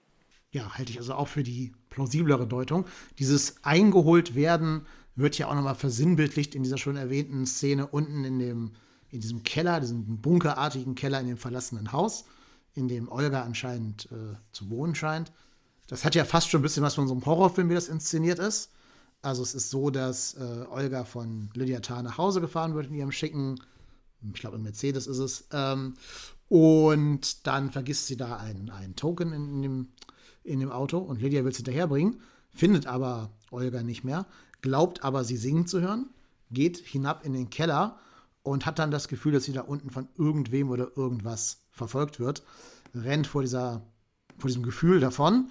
[0.51, 2.87] Ja, halte ich also auch für die plausiblere Deutung.
[3.19, 8.39] Dieses eingeholt werden wird ja auch nochmal versinnbildlicht in dieser schon erwähnten Szene unten in
[8.39, 8.73] dem
[9.13, 12.27] in diesem Keller, diesem bunkerartigen Keller in dem verlassenen Haus,
[12.75, 15.33] in dem Olga anscheinend äh, zu wohnen scheint.
[15.87, 18.39] Das hat ja fast schon ein bisschen was von so einem Horrorfilm, wie das inszeniert
[18.39, 18.71] ist.
[19.23, 22.95] Also es ist so, dass äh, Olga von Lydia Tarr nach Hause gefahren wird in
[22.95, 23.61] ihrem schicken,
[24.23, 25.95] ich glaube, ein Mercedes ist es, ähm,
[26.49, 29.89] und dann vergisst sie da einen, einen Token in, in, dem,
[30.43, 34.27] in dem Auto und Lydia will es hinterherbringen, findet aber Olga nicht mehr,
[34.63, 36.11] glaubt aber, sie singen zu hören,
[36.51, 37.99] geht hinab in den Keller
[38.43, 42.43] und hat dann das Gefühl, dass sie da unten von irgendwem oder irgendwas verfolgt wird,
[42.95, 43.83] rennt vor, dieser,
[44.39, 45.51] vor diesem Gefühl davon,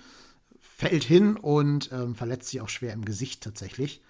[0.59, 4.01] fällt hin und ähm, verletzt sich auch schwer im Gesicht tatsächlich.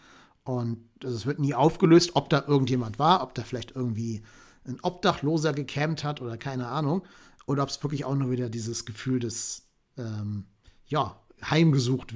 [0.44, 4.22] Und also es wird nie aufgelöst, ob da irgendjemand war, ob da vielleicht irgendwie
[4.66, 7.04] ein Obdachloser gecampt hat oder keine Ahnung.
[7.46, 9.64] Oder ob es wirklich auch nur wieder dieses Gefühl des,
[9.98, 10.46] ähm,
[10.86, 12.14] ja, heimgesucht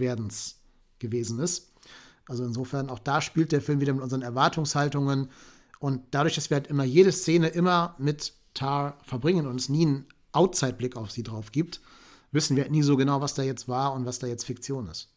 [1.00, 1.74] gewesen ist.
[2.28, 5.30] Also insofern, auch da spielt der Film wieder mit unseren Erwartungshaltungen.
[5.80, 9.86] Und dadurch, dass wir halt immer jede Szene immer mit Tar verbringen und es nie
[9.86, 11.82] einen Outside-Blick auf sie drauf gibt,
[12.32, 15.10] wissen wir nie so genau, was da jetzt war und was da jetzt Fiktion ist.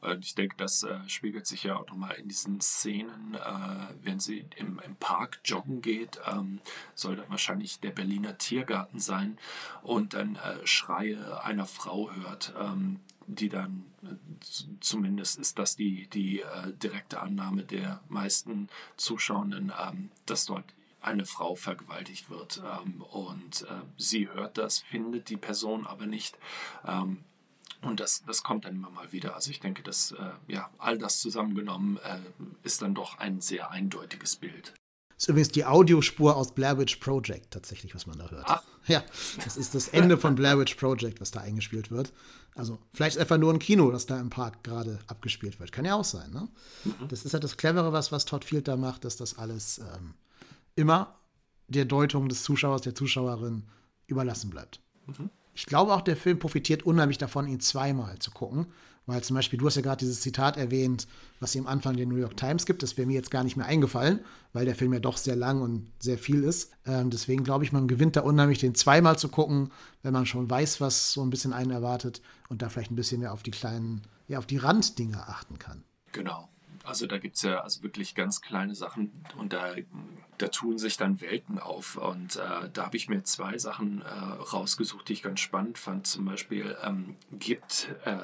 [0.00, 4.20] Und ich denke, das äh, spiegelt sich ja auch nochmal in diesen Szenen, äh, wenn
[4.20, 6.60] sie im, im Park joggen geht, ähm,
[6.94, 9.38] soll dann wahrscheinlich der Berliner Tiergarten sein
[9.82, 14.14] und dann äh, Schreie einer Frau hört, ähm, die dann, äh,
[14.78, 20.64] zumindest ist das die, die äh, direkte Annahme der meisten Zuschauenden, ähm, dass dort
[21.08, 22.62] eine Frau vergewaltigt wird.
[22.64, 26.38] Ähm, und äh, sie hört das, findet die Person aber nicht.
[26.86, 27.24] Ähm,
[27.82, 29.34] und das, das kommt dann immer mal wieder.
[29.34, 32.18] Also ich denke, dass äh, ja, all das zusammengenommen äh,
[32.62, 34.74] ist dann doch ein sehr eindeutiges Bild.
[35.16, 38.46] ist übrigens die Audiospur aus Blair Witch Project tatsächlich, was man da hört.
[38.46, 38.62] Ach.
[38.88, 39.04] Ja,
[39.44, 42.12] das ist das Ende von Blair Witch Project, was da eingespielt wird.
[42.54, 45.70] Also vielleicht einfach nur ein Kino, das da im Park gerade abgespielt wird.
[45.70, 46.30] Kann ja auch sein.
[46.32, 46.48] Ne?
[46.84, 47.08] Mhm.
[47.08, 50.14] Das ist ja das Clevere, was, was Todd Field da macht, dass das alles ähm,
[50.78, 51.16] immer
[51.66, 53.64] der Deutung des Zuschauers, der Zuschauerin
[54.06, 54.80] überlassen bleibt.
[55.06, 55.30] Mhm.
[55.54, 58.68] Ich glaube auch, der Film profitiert unheimlich davon, ihn zweimal zu gucken,
[59.06, 61.08] weil zum Beispiel, du hast ja gerade dieses Zitat erwähnt,
[61.40, 62.82] was sie am Anfang der New York Times gibt.
[62.82, 64.20] Das wäre mir jetzt gar nicht mehr eingefallen,
[64.52, 66.70] weil der Film ja doch sehr lang und sehr viel ist.
[66.86, 69.70] Ähm, deswegen glaube ich, man gewinnt da unheimlich, den zweimal zu gucken,
[70.02, 73.20] wenn man schon weiß, was so ein bisschen einen erwartet und da vielleicht ein bisschen
[73.20, 75.82] mehr auf die kleinen, ja, auf die Randdinge achten kann.
[76.12, 76.48] Genau.
[76.88, 79.74] Also da gibt es ja also wirklich ganz kleine Sachen und da,
[80.38, 81.96] da tun sich dann Welten auf.
[81.96, 86.06] Und äh, da habe ich mir zwei Sachen äh, rausgesucht, die ich ganz spannend fand.
[86.06, 88.16] Zum Beispiel ähm, gibt äh,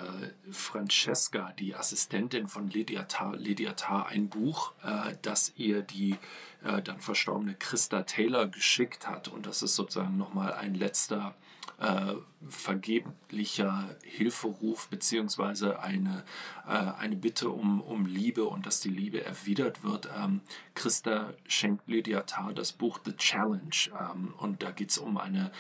[0.51, 6.17] Francesca, die Assistentin von Lydia Tarr, Lydia Tarr ein Buch, äh, das ihr die
[6.65, 9.29] äh, dann verstorbene Christa Taylor geschickt hat.
[9.29, 11.35] Und das ist sozusagen nochmal ein letzter
[11.79, 12.15] äh,
[12.49, 16.25] vergeblicher Hilferuf beziehungsweise eine,
[16.67, 20.09] äh, eine Bitte um, um Liebe und dass die Liebe erwidert wird.
[20.17, 20.41] Ähm,
[20.75, 25.51] Christa schenkt Lydia Tarr das Buch The Challenge ähm, und da geht es um eine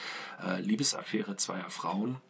[0.45, 2.21] äh, Liebesaffäre zweier Frauen.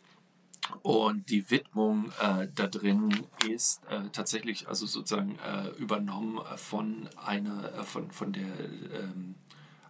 [0.83, 7.73] Und die Widmung äh, da drin ist äh, tatsächlich also sozusagen äh, übernommen von einer
[7.75, 8.61] äh, von, von der
[8.93, 9.35] ähm,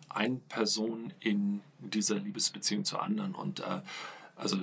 [0.08, 3.34] eine Person in dieser Liebesbeziehung zur anderen.
[3.34, 3.80] Und äh,
[4.36, 4.58] also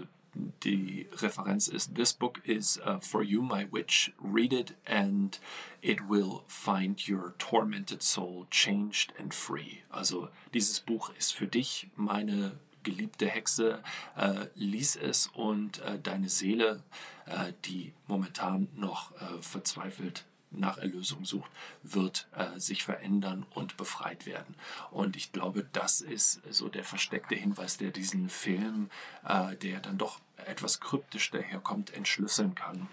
[0.64, 4.14] die Referenz ist, This book is uh, for you, my witch.
[4.22, 5.38] Read it and
[5.82, 9.80] it will find your tormented soul changed and free.
[9.90, 13.82] Also dieses Buch ist für dich, meine geliebte Hexe.
[14.16, 16.84] Äh, lies es und äh, deine Seele,
[17.26, 21.50] äh, die momentan noch äh, verzweifelt nach Erlösung sucht,
[21.82, 24.56] wird äh, sich verändern und befreit werden.
[24.92, 28.90] Und ich glaube, das ist so der versteckte Hinweis, der diesen Film,
[29.26, 32.88] äh, der dann doch etwas kryptisch daherkommt, entschlüsseln kann.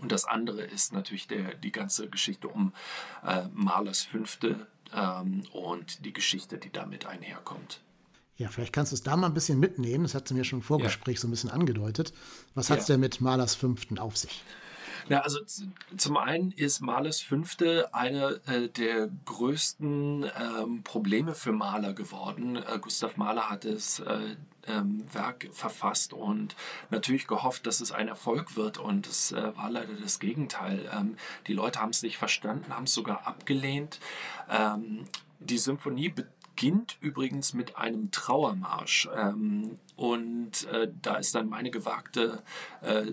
[0.00, 2.72] Und das andere ist natürlich der, die ganze Geschichte um
[3.24, 7.80] äh, Malers Fünfte ähm, und die Geschichte, die damit einherkommt.
[8.36, 10.04] Ja, vielleicht kannst du es da mal ein bisschen mitnehmen.
[10.04, 11.20] Das hat sie mir schon im Vorgespräch ja.
[11.22, 12.12] so ein bisschen angedeutet.
[12.54, 14.42] Was hat es denn mit Malers Fünften auf sich?
[15.08, 15.40] Ja, also
[15.96, 22.56] zum einen ist Malers Fünfte einer äh, der größten ähm, Probleme für Maler geworden.
[22.56, 26.56] Äh, Gustav Mahler hat das äh, ähm, Werk verfasst und
[26.90, 30.90] natürlich gehofft, dass es ein Erfolg wird und es äh, war leider das Gegenteil.
[30.92, 31.16] Ähm,
[31.48, 34.00] die Leute haben es nicht verstanden, haben es sogar abgelehnt.
[34.48, 35.04] Ähm,
[35.38, 36.14] die Symphonie
[36.64, 39.08] beginnt übrigens mit einem Trauermarsch.
[39.14, 42.42] Ähm, und äh, da ist dann meine gewagte
[42.80, 43.12] äh,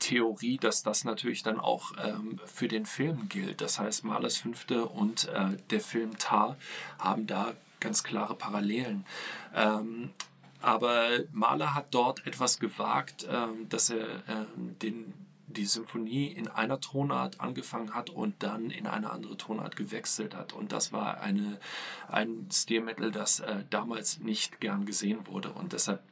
[0.00, 3.60] Theorie, dass das natürlich dann auch ähm, für den Film gilt.
[3.60, 6.56] Das heißt, Malers Fünfte und äh, der Film Tar
[6.98, 9.06] haben da ganz klare Parallelen.
[9.54, 10.10] Ähm,
[10.60, 15.14] aber Mahler hat dort etwas gewagt, ähm, dass er ähm, den,
[15.54, 20.52] die Symphonie in einer Tonart angefangen hat und dann in eine andere Tonart gewechselt hat.
[20.52, 21.58] Und das war eine,
[22.08, 25.50] ein Stilmittel, das äh, damals nicht gern gesehen wurde.
[25.52, 26.02] Und deshalb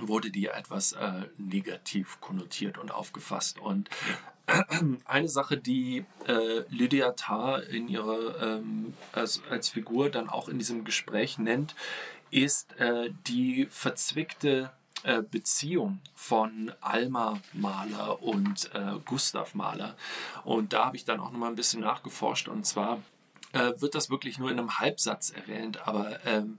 [0.00, 3.58] wurde die etwas äh, negativ konnotiert und aufgefasst.
[3.58, 3.88] Und
[5.04, 10.58] eine Sache, die äh, Lydia Tarr in ihrer, ähm, als, als Figur dann auch in
[10.58, 11.74] diesem Gespräch nennt,
[12.30, 14.70] ist äh, die verzwickte
[15.02, 19.96] äh, Beziehung von Alma Mahler und äh, Gustav Mahler.
[20.44, 22.48] Und da habe ich dann auch noch mal ein bisschen nachgeforscht.
[22.48, 23.02] Und zwar
[23.52, 26.58] äh, wird das wirklich nur in einem Halbsatz erwähnt, aber ähm,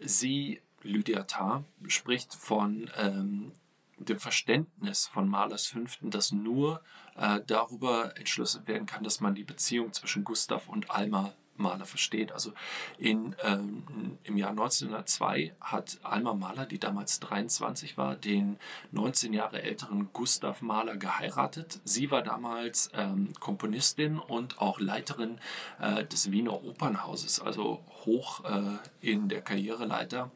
[0.00, 3.52] sie Lydia Tarr spricht von ähm,
[3.98, 6.82] dem Verständnis von Mahlers Fünften, das nur
[7.16, 12.32] äh, darüber entschlüsselt werden kann, dass man die Beziehung zwischen Gustav und Alma Mahler versteht.
[12.32, 12.52] Also
[12.98, 18.58] in, ähm, im Jahr 1902 hat Alma Mahler, die damals 23 war, den
[18.92, 21.80] 19 Jahre älteren Gustav Mahler geheiratet.
[21.84, 25.38] Sie war damals ähm, Komponistin und auch Leiterin
[25.80, 30.30] äh, des Wiener Opernhauses, also hoch äh, in der Karriereleiter.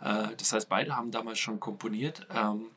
[0.00, 2.26] Äh, das heißt, beide haben damals schon komponiert.
[2.34, 2.70] Ähm,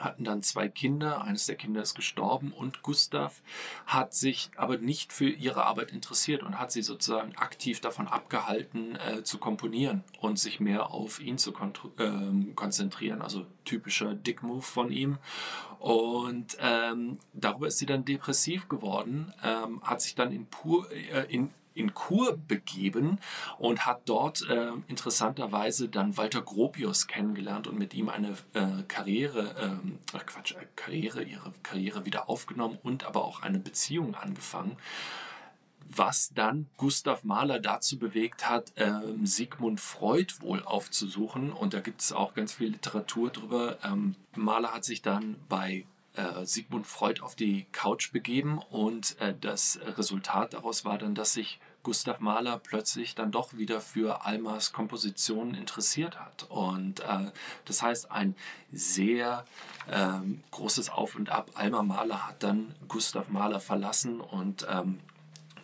[0.00, 3.42] hatten dann zwei Kinder, eines der Kinder ist gestorben und Gustav
[3.86, 8.96] hat sich aber nicht für ihre Arbeit interessiert und hat sie sozusagen aktiv davon abgehalten
[8.96, 11.54] äh, zu komponieren und sich mehr auf ihn zu
[11.98, 15.18] ähm, konzentrieren, also typischer Dick-Move von ihm.
[15.78, 21.26] Und ähm, darüber ist sie dann depressiv geworden, ähm, hat sich dann in, pur, äh,
[21.28, 23.18] in in Kur begeben
[23.58, 29.80] und hat dort äh, interessanterweise dann Walter Gropius kennengelernt und mit ihm eine äh, Karriere,
[30.12, 34.76] äh, Quatsch, Karriere, ihre Karriere wieder aufgenommen und aber auch eine Beziehung angefangen.
[35.88, 41.52] was dann Gustav Mahler dazu bewegt hat, ähm, Sigmund Freud wohl aufzusuchen.
[41.52, 43.78] Und da gibt es auch ganz viel Literatur drüber.
[43.84, 45.86] Ähm, Mahler hat sich dann bei
[46.44, 51.60] Sigmund Freud auf die Couch begeben und äh, das Resultat daraus war dann, dass sich
[51.86, 56.46] Gustav Mahler plötzlich dann doch wieder für Almas Kompositionen interessiert hat.
[56.48, 57.30] Und äh,
[57.64, 58.34] das heißt, ein
[58.72, 59.44] sehr
[59.88, 61.52] ähm, großes Auf und Ab.
[61.54, 64.98] Alma Mahler hat dann Gustav Mahler verlassen und ähm,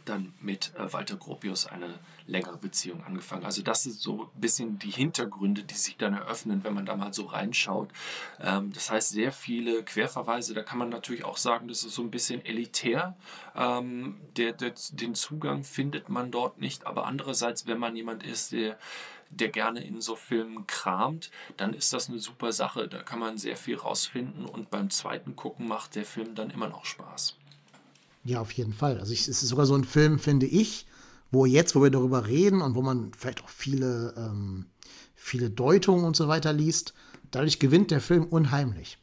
[0.05, 1.99] dann mit äh, Walter Gropius eine
[2.33, 3.45] längere Beziehung angefangen.
[3.45, 6.97] Also das ist so ein bisschen die Hintergründe, die sich dann eröffnen, wenn man da
[6.97, 7.90] mal so reinschaut.
[8.40, 12.03] Ähm, das heißt, sehr viele Querverweise, da kann man natürlich auch sagen, das ist so
[12.03, 13.14] ein bisschen elitär.
[13.55, 18.53] Ähm, der, der, den Zugang findet man dort nicht, aber andererseits, wenn man jemand ist,
[18.53, 18.79] der
[19.35, 22.87] der gerne in so Filmen kramt, dann ist das eine super Sache.
[22.87, 26.68] Da kann man sehr viel rausfinden und beim zweiten Gucken macht der Film dann immer
[26.68, 27.37] noch Spaß.
[28.25, 29.01] Ja, auf jeden Fall.
[29.01, 30.87] Also ich, es ist sogar so ein Film, finde ich,
[31.33, 34.66] wo jetzt, wo wir darüber reden und wo man vielleicht auch viele, ähm,
[35.14, 36.95] viele Deutungen und so weiter liest,
[37.31, 38.99] dadurch gewinnt der Film unheimlich.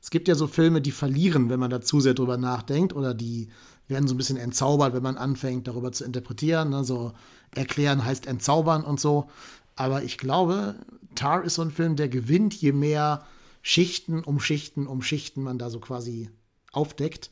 [0.00, 3.14] Es gibt ja so Filme, die verlieren, wenn man da zu sehr drüber nachdenkt oder
[3.14, 3.48] die
[3.88, 6.70] werden so ein bisschen entzaubert, wenn man anfängt, darüber zu interpretieren.
[6.70, 6.84] Ne?
[6.84, 7.12] So
[7.54, 9.28] erklären heißt entzaubern und so.
[9.76, 10.76] Aber ich glaube,
[11.14, 13.24] Tar ist so ein Film, der gewinnt, je mehr
[13.60, 16.30] Schichten um Schichten um Schichten man da so quasi
[16.72, 17.30] aufdeckt.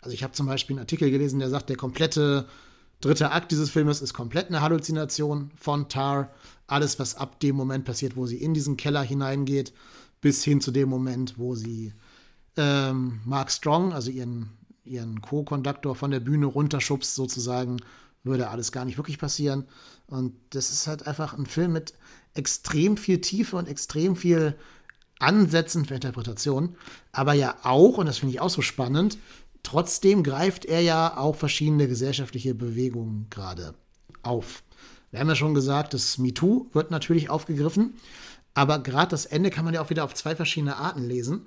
[0.00, 2.46] Also ich habe zum Beispiel einen Artikel gelesen, der sagt, der komplette
[3.02, 6.30] dritte Akt dieses Filmes ist komplett eine Halluzination von Tar.
[6.66, 9.74] Alles, was ab dem Moment passiert, wo sie in diesen Keller hineingeht,
[10.22, 11.92] bis hin zu dem Moment, wo sie
[12.56, 14.50] ähm, Mark Strong, also ihren,
[14.84, 17.78] ihren Co-Konduktor, von der Bühne runterschubst, sozusagen,
[18.24, 19.66] würde alles gar nicht wirklich passieren.
[20.06, 21.94] Und das ist halt einfach ein Film mit
[22.34, 24.56] extrem viel Tiefe und extrem viel
[25.18, 26.76] Ansätzen für Interpretation.
[27.10, 29.18] Aber ja auch, und das finde ich auch so spannend,
[29.62, 33.74] Trotzdem greift er ja auch verschiedene gesellschaftliche Bewegungen gerade
[34.22, 34.62] auf.
[35.10, 37.94] Wir haben ja schon gesagt, das MeToo wird natürlich aufgegriffen,
[38.54, 41.46] aber gerade das Ende kann man ja auch wieder auf zwei verschiedene Arten lesen.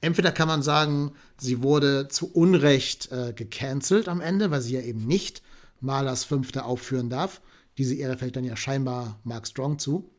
[0.00, 4.80] Entweder kann man sagen, sie wurde zu Unrecht äh, gecancelt am Ende, weil sie ja
[4.80, 5.42] eben nicht
[5.80, 7.40] Malers Fünfte aufführen darf.
[7.76, 10.10] Diese Ehre fällt dann ja scheinbar Mark Strong zu.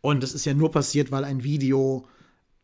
[0.00, 2.06] Und das ist ja nur passiert, weil ein Video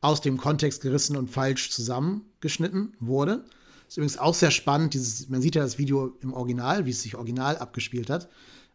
[0.01, 3.45] aus dem Kontext gerissen und falsch zusammengeschnitten wurde.
[3.89, 4.95] Ist übrigens auch sehr spannend.
[4.95, 8.29] Dieses, man sieht ja das Video im Original, wie es sich original abgespielt hat.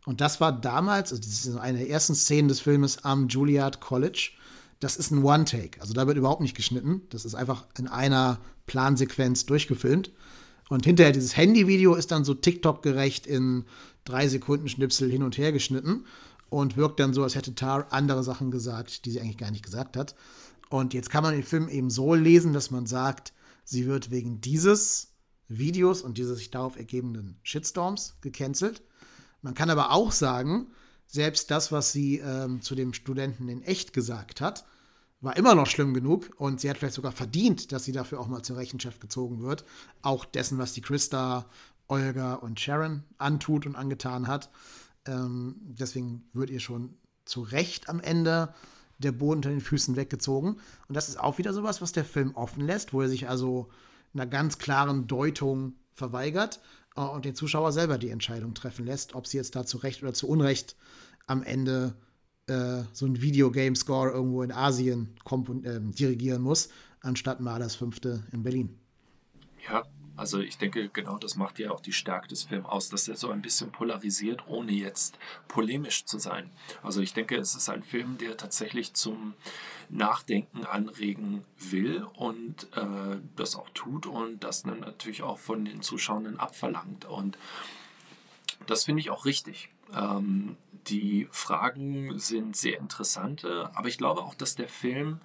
[0.06, 3.80] Und das war damals, also das ist eine der ersten Szenen des Filmes am Juilliard
[3.80, 4.32] College.
[4.80, 5.80] Das ist ein One-Take.
[5.80, 7.04] Also da wird überhaupt nicht geschnitten.
[7.10, 10.12] Das ist einfach in einer Plansequenz durchgefilmt.
[10.70, 13.66] Und hinterher dieses Handy-Video ist dann so TikTok-gerecht in
[14.04, 16.06] drei Sekunden Schnipsel hin und her geschnitten
[16.50, 19.64] und wirkt dann so, als hätte Tar andere Sachen gesagt, die sie eigentlich gar nicht
[19.64, 20.16] gesagt hat.
[20.74, 23.32] Und jetzt kann man den Film eben so lesen, dass man sagt,
[23.64, 25.14] sie wird wegen dieses
[25.48, 28.82] Videos und dieses sich darauf ergebenden Shitstorms gecancelt.
[29.44, 30.72] Man kann aber auch sagen,
[31.06, 34.66] selbst das, was sie ähm, zu dem Studenten in echt gesagt hat,
[35.22, 38.28] war immer noch schlimm genug und sie hat vielleicht sogar verdient, dass sie dafür auch
[38.28, 39.66] mal zur Rechenschaft gezogen wird.
[40.02, 41.46] Auch dessen, was die Christa,
[41.88, 44.50] Olga und Sharon antut und angetan hat.
[45.06, 48.56] Ähm, deswegen wird ihr schon zu Recht am Ende
[48.98, 50.58] der Boden unter den Füßen weggezogen.
[50.88, 53.70] Und das ist auch wieder sowas, was der Film offen lässt, wo er sich also
[54.14, 56.60] einer ganz klaren Deutung verweigert
[56.96, 60.04] äh, und den Zuschauer selber die Entscheidung treffen lässt, ob sie jetzt da zu Recht
[60.04, 60.76] oder zu Unrecht
[61.28, 61.96] am Ende
[62.48, 65.16] äh, so ein Videogame-Score irgendwo in Asien
[65.64, 66.70] äh, dirigieren muss,
[67.02, 68.78] anstatt mal das fünfte in Berlin.
[69.68, 69.84] Ja,
[70.16, 73.16] also ich denke, genau das macht ja auch die Stärke des Films aus, dass er
[73.16, 76.52] so ein bisschen polarisiert, ohne jetzt polemisch zu sein.
[76.84, 79.34] Also ich denke, es ist ein Film, der tatsächlich zum
[79.90, 85.82] Nachdenken anregen will und äh, das auch tut und das dann natürlich auch von den
[85.82, 87.06] Zuschauern abverlangt.
[87.06, 87.38] Und
[88.68, 89.70] das finde ich auch richtig.
[89.96, 95.20] Ähm, die Fragen sind sehr interessante, aber ich glaube auch, dass der Film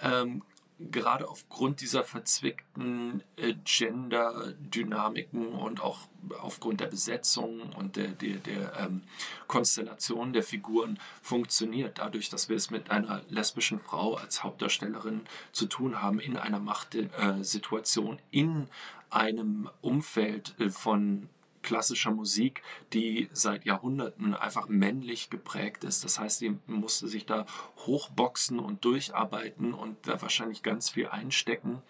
[0.00, 0.42] ähm,
[0.90, 6.08] gerade aufgrund dieser verzwickten äh, Gender-Dynamiken und auch
[6.40, 9.02] aufgrund der Besetzung und der, der, der ähm,
[9.46, 11.98] Konstellation der Figuren funktioniert.
[11.98, 16.60] Dadurch, dass wir es mit einer lesbischen Frau als Hauptdarstellerin zu tun haben, in einer
[16.60, 18.68] Machtsituation, äh, in
[19.10, 21.28] einem Umfeld äh, von
[21.62, 26.04] klassischer Musik, die seit Jahrhunderten einfach männlich geprägt ist.
[26.04, 27.46] Das heißt, sie musste sich da
[27.86, 31.82] hochboxen und durcharbeiten und da wahrscheinlich ganz viel einstecken.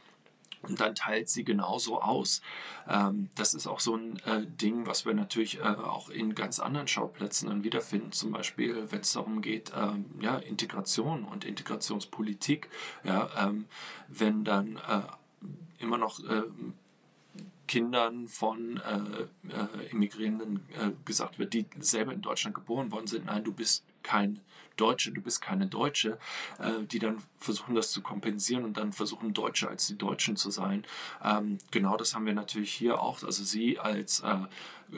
[0.62, 2.42] Und dann teilt sie genauso aus.
[2.86, 6.60] Ähm, das ist auch so ein äh, Ding, was wir natürlich äh, auch in ganz
[6.60, 8.12] anderen Schauplätzen dann wiederfinden.
[8.12, 12.68] Zum Beispiel, wenn es darum geht, ähm, ja, Integration und Integrationspolitik.
[13.04, 13.66] Ja, ähm,
[14.08, 15.00] wenn dann äh,
[15.78, 16.20] immer noch
[17.70, 23.26] Kindern von äh, äh, Immigrierenden äh, gesagt wird, die selber in Deutschland geboren worden sind,
[23.26, 24.40] nein, du bist kein
[24.76, 26.18] Deutsche, du bist keine Deutsche,
[26.58, 30.50] äh, die dann versuchen, das zu kompensieren und dann versuchen, Deutsche als die Deutschen zu
[30.50, 30.84] sein.
[31.22, 33.22] Ähm, genau das haben wir natürlich hier auch.
[33.22, 34.34] Also sie als äh,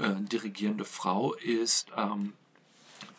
[0.00, 2.32] äh, dirigierende Frau ist ähm,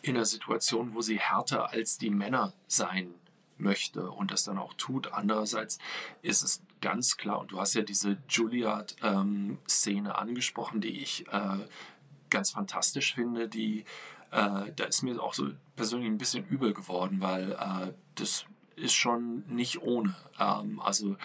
[0.02, 3.14] in einer Situation, wo sie härter als die Männer sein
[3.56, 5.12] möchte und das dann auch tut.
[5.12, 5.78] Andererseits
[6.22, 11.66] ist es ganz klar, und du hast ja diese Juilliard-Szene ähm, angesprochen, die ich äh,
[12.28, 13.86] ganz fantastisch finde, die
[14.30, 18.44] äh, da ist mir auch so persönlich ein bisschen übel geworden, weil äh, das
[18.76, 20.14] ist schon nicht ohne.
[20.38, 21.16] Ähm, also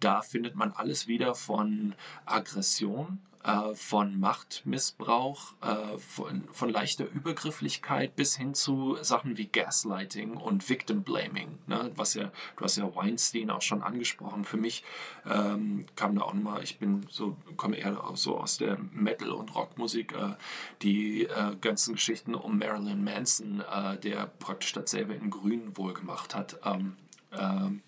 [0.00, 1.94] da findet man alles wieder von
[2.26, 10.36] Aggression, äh, von Machtmissbrauch, äh, von, von, leichter Übergrifflichkeit bis hin zu Sachen wie Gaslighting
[10.36, 11.58] und Victim Blaming.
[11.66, 11.92] Ne?
[11.94, 14.44] Was ja, du hast ja Weinstein auch schon angesprochen.
[14.44, 14.82] Für mich
[15.26, 19.54] ähm, kam da auch nochmal, ich bin so, komme eher so aus der Metal- und
[19.54, 20.36] Rockmusik, äh,
[20.82, 26.34] die äh, ganzen Geschichten um Marilyn Manson, äh, der praktisch dasselbe in Grün wohl gemacht
[26.34, 26.58] hat.
[26.64, 26.96] Ähm,
[27.32, 27.82] ähm,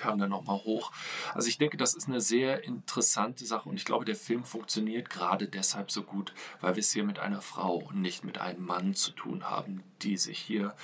[0.00, 0.92] kam dann nochmal hoch.
[1.34, 5.10] Also ich denke, das ist eine sehr interessante Sache und ich glaube, der Film funktioniert
[5.10, 8.64] gerade deshalb so gut, weil wir es hier mit einer Frau und nicht mit einem
[8.64, 10.74] Mann zu tun haben, die sich hier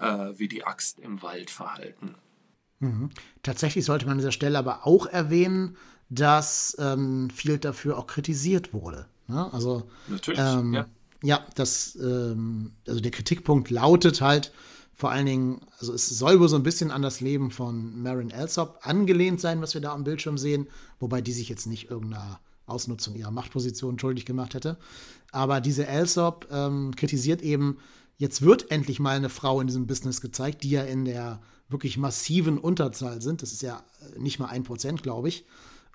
[0.00, 2.16] äh, wie die Axt im Wald verhalten.
[2.80, 3.10] Mhm.
[3.42, 5.76] Tatsächlich sollte man an dieser Stelle aber auch erwähnen,
[6.10, 9.06] dass ähm, viel dafür auch kritisiert wurde.
[9.28, 9.52] Ne?
[9.52, 10.86] Also, Natürlich, ähm, ja.
[11.22, 14.52] Ja, das, ähm, also der Kritikpunkt lautet halt,
[14.94, 18.32] vor allen Dingen, also es soll wohl so ein bisschen an das Leben von Marin
[18.32, 20.68] Alsop angelehnt sein, was wir da am Bildschirm sehen,
[21.00, 24.78] wobei die sich jetzt nicht irgendeiner Ausnutzung ihrer Machtposition schuldig gemacht hätte.
[25.32, 27.78] Aber diese Alsop ähm, kritisiert eben,
[28.16, 31.96] jetzt wird endlich mal eine Frau in diesem Business gezeigt, die ja in der wirklich
[31.98, 33.42] massiven Unterzahl sind.
[33.42, 35.44] Das ist ja äh, nicht mal ein Prozent, glaube ich.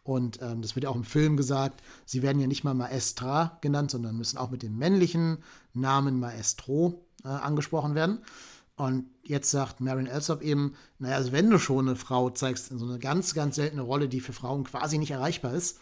[0.04, 3.58] Und ähm, das wird ja auch im Film gesagt, sie werden ja nicht mal Maestra
[3.62, 5.38] genannt, sondern müssen auch mit dem männlichen
[5.74, 8.20] Namen Maestro äh, angesprochen werden.
[8.80, 12.80] Und jetzt sagt Marin Alsop eben, naja, also wenn du schon eine Frau zeigst in
[12.80, 15.82] so eine ganz, ganz seltene Rolle, die für Frauen quasi nicht erreichbar ist,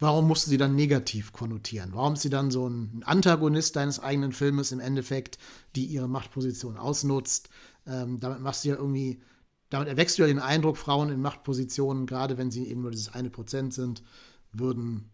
[0.00, 1.92] warum musst du sie dann negativ konnotieren?
[1.94, 5.38] Warum ist sie dann so ein Antagonist deines eigenen Filmes im Endeffekt,
[5.76, 7.50] die ihre Machtposition ausnutzt?
[7.86, 9.22] Ähm, damit machst du ja irgendwie,
[9.70, 13.14] damit erwächst du ja den Eindruck, Frauen in Machtpositionen, gerade wenn sie eben nur dieses
[13.14, 14.02] eine Prozent sind,
[14.50, 15.08] würden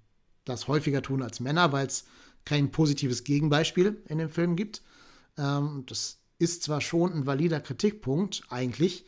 [0.47, 2.07] das häufiger tun als Männer, weil es
[2.47, 4.81] kein positives Gegenbeispiel in dem Film gibt.
[5.37, 9.05] Ähm, das ist zwar schon ein valider Kritikpunkt eigentlich,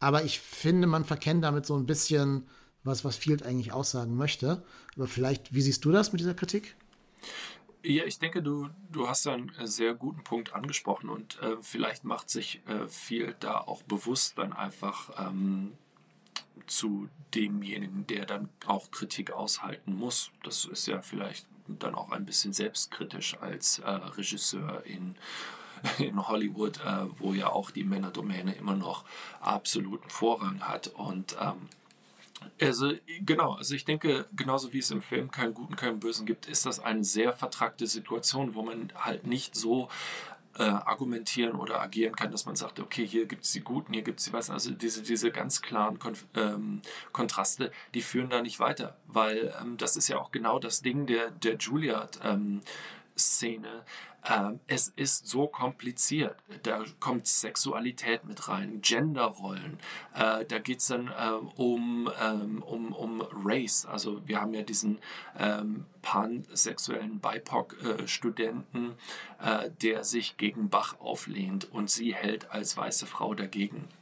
[0.00, 2.48] aber ich finde, man verkennt damit so ein bisschen
[2.82, 4.64] was, was Field eigentlich aussagen möchte.
[4.96, 6.74] Aber vielleicht, wie siehst du das mit dieser Kritik?
[7.84, 12.30] Ja, ich denke, du, du hast einen sehr guten Punkt angesprochen und äh, vielleicht macht
[12.30, 15.72] sich äh, Field da auch bewusst dann einfach ähm,
[16.66, 20.30] zu demjenigen, der dann auch Kritik aushalten muss.
[20.44, 25.16] Das ist ja vielleicht dann auch ein bisschen selbstkritisch als äh, Regisseur in
[25.98, 29.04] in Hollywood, äh, wo ja auch die Männerdomäne immer noch
[29.40, 30.88] absoluten Vorrang hat.
[30.88, 31.68] Und ähm,
[32.60, 36.46] also genau, also ich denke, genauso wie es im Film keinen Guten, keinen Bösen gibt,
[36.46, 39.88] ist das eine sehr vertragte Situation, wo man halt nicht so
[40.58, 44.02] äh, argumentieren oder agieren kann, dass man sagt, okay, hier gibt es die Guten, hier
[44.02, 44.52] gibt es die Weißen.
[44.52, 49.76] Also diese, diese ganz klaren Kon ähm, Kontraste, die führen da nicht weiter, weil ähm,
[49.78, 52.20] das ist ja auch genau das Ding der, der Juilliard.
[52.22, 52.60] Ähm.
[54.28, 56.36] Ähm, es ist so kompliziert.
[56.62, 59.78] Da kommt Sexualität mit rein, Genderrollen.
[60.14, 63.84] Äh, da geht es dann äh, um, ähm, um, um Race.
[63.86, 64.98] Also wir haben ja diesen
[65.38, 68.94] ähm, pansexuellen BIPOC-Studenten,
[69.40, 74.01] äh, der sich gegen Bach auflehnt und sie hält als weiße Frau dagegen äh,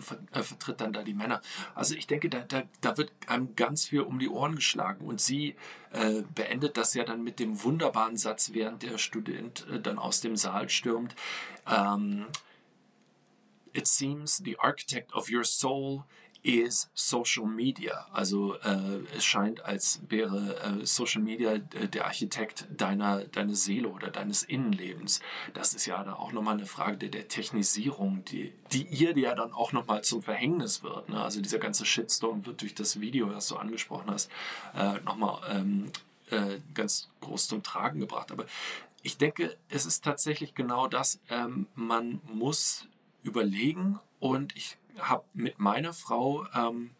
[0.00, 1.40] vertritt dann da die Männer.
[1.74, 5.20] Also ich denke, da, da, da wird einem ganz viel um die Ohren geschlagen und
[5.20, 5.54] sie
[5.92, 10.20] äh, beendet das ja dann mit dem wunderbaren Satz, während der Student äh, dann aus
[10.20, 11.14] dem Saal stürmt.
[11.66, 12.26] Ähm,
[13.74, 16.04] It seems the architect of your soul
[16.42, 18.06] is Social Media.
[18.12, 23.88] Also äh, es scheint, als wäre äh, Social Media äh, der Architekt deiner, deiner Seele
[23.88, 25.20] oder deines Innenlebens.
[25.54, 29.34] Das ist ja dann auch nochmal eine Frage der, der Technisierung, die, die ihr ja
[29.34, 31.08] dann auch nochmal zum Verhängnis wird.
[31.08, 31.22] Ne?
[31.22, 34.30] Also dieser ganze Shitstorm wird durch das Video, das du angesprochen hast,
[34.74, 35.90] äh, nochmal ähm,
[36.30, 38.32] äh, ganz groß zum Tragen gebracht.
[38.32, 38.46] Aber
[39.02, 41.20] ich denke, es ist tatsächlich genau das.
[41.28, 42.86] Ähm, man muss
[43.22, 46.90] überlegen und ich habe mit meiner Frau ähm,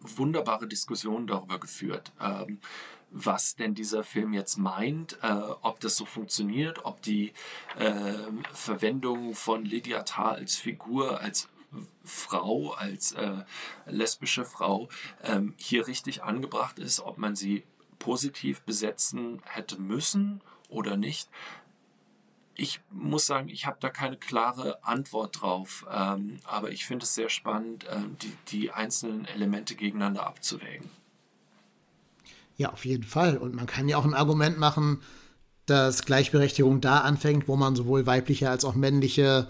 [0.00, 2.60] wunderbare Diskussionen darüber geführt, ähm,
[3.10, 7.32] was denn dieser Film jetzt meint, äh, ob das so funktioniert, ob die
[7.78, 8.14] äh,
[8.52, 11.48] Verwendung von Lydia Tarr als Figur, als
[12.04, 13.44] Frau, als äh,
[13.86, 14.88] lesbische Frau
[15.22, 17.64] ähm, hier richtig angebracht ist, ob man sie
[17.98, 21.28] positiv besetzen hätte müssen oder nicht.
[22.56, 27.14] Ich muss sagen, ich habe da keine klare Antwort drauf, ähm, aber ich finde es
[27.14, 30.88] sehr spannend, äh, die, die einzelnen Elemente gegeneinander abzuwägen.
[32.56, 33.36] Ja, auf jeden Fall.
[33.36, 35.02] Und man kann ja auch ein Argument machen,
[35.66, 39.48] dass Gleichberechtigung da anfängt, wo man sowohl weibliche als auch männliche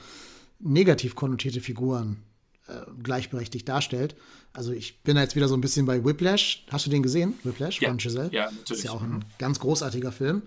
[0.59, 2.23] negativ konnotierte Figuren
[2.67, 4.17] äh, gleichberechtigt darstellt.
[4.53, 6.67] Also ich bin jetzt wieder so ein bisschen bei Whiplash.
[6.71, 7.35] Hast du den gesehen?
[7.45, 7.89] Whiplash ja.
[7.89, 8.31] von Giselle?
[8.33, 8.69] Ja, natürlich.
[8.69, 10.43] Das ist ja auch ein ganz großartiger Film.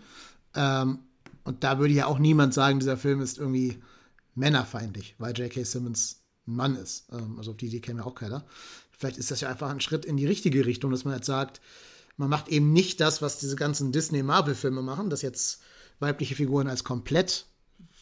[0.55, 0.99] Ähm,
[1.49, 3.81] und da würde ja auch niemand sagen, dieser Film ist irgendwie
[4.35, 5.63] männerfeindlich, weil J.K.
[5.63, 7.07] Simmons ein Mann ist.
[7.11, 8.45] Ähm, also auf die Idee käme ja auch keiner.
[8.91, 11.59] Vielleicht ist das ja einfach ein Schritt in die richtige Richtung, dass man jetzt sagt,
[12.17, 15.61] man macht eben nicht das, was diese ganzen Disney-Marvel-Filme machen, dass jetzt
[15.97, 17.47] weibliche Figuren als komplett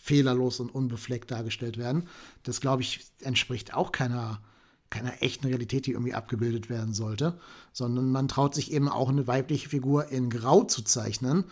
[0.02, 2.10] fehlerlos und unbefleckt dargestellt werden.
[2.44, 4.42] Das, glaube ich, entspricht auch keiner,
[4.90, 7.40] keiner echten Realität, die irgendwie abgebildet werden sollte,
[7.72, 11.46] sondern man traut sich eben auch eine weibliche Figur in Grau zu zeichnen.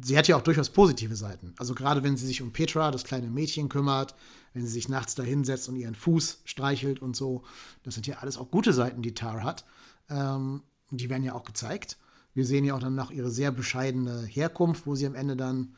[0.00, 1.54] Sie hat ja auch durchaus positive Seiten.
[1.58, 4.14] Also gerade wenn sie sich um Petra, das kleine Mädchen, kümmert,
[4.54, 7.42] wenn sie sich nachts da hinsetzt und ihren Fuß streichelt und so,
[7.82, 9.64] das sind ja alles auch gute Seiten, die Tar hat.
[10.08, 11.98] Ähm, die werden ja auch gezeigt.
[12.34, 15.76] Wir sehen ja auch dann noch ihre sehr bescheidene Herkunft, wo sie am Ende dann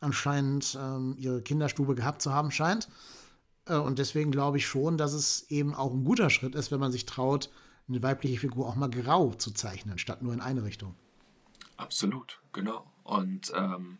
[0.00, 2.88] anscheinend ähm, ihre Kinderstube gehabt zu haben scheint.
[3.66, 6.80] Äh, und deswegen glaube ich schon, dass es eben auch ein guter Schritt ist, wenn
[6.80, 7.50] man sich traut,
[7.88, 10.94] eine weibliche Figur auch mal grau zu zeichnen, statt nur in eine Richtung.
[11.76, 12.91] Absolut, genau.
[13.04, 13.98] Und ähm,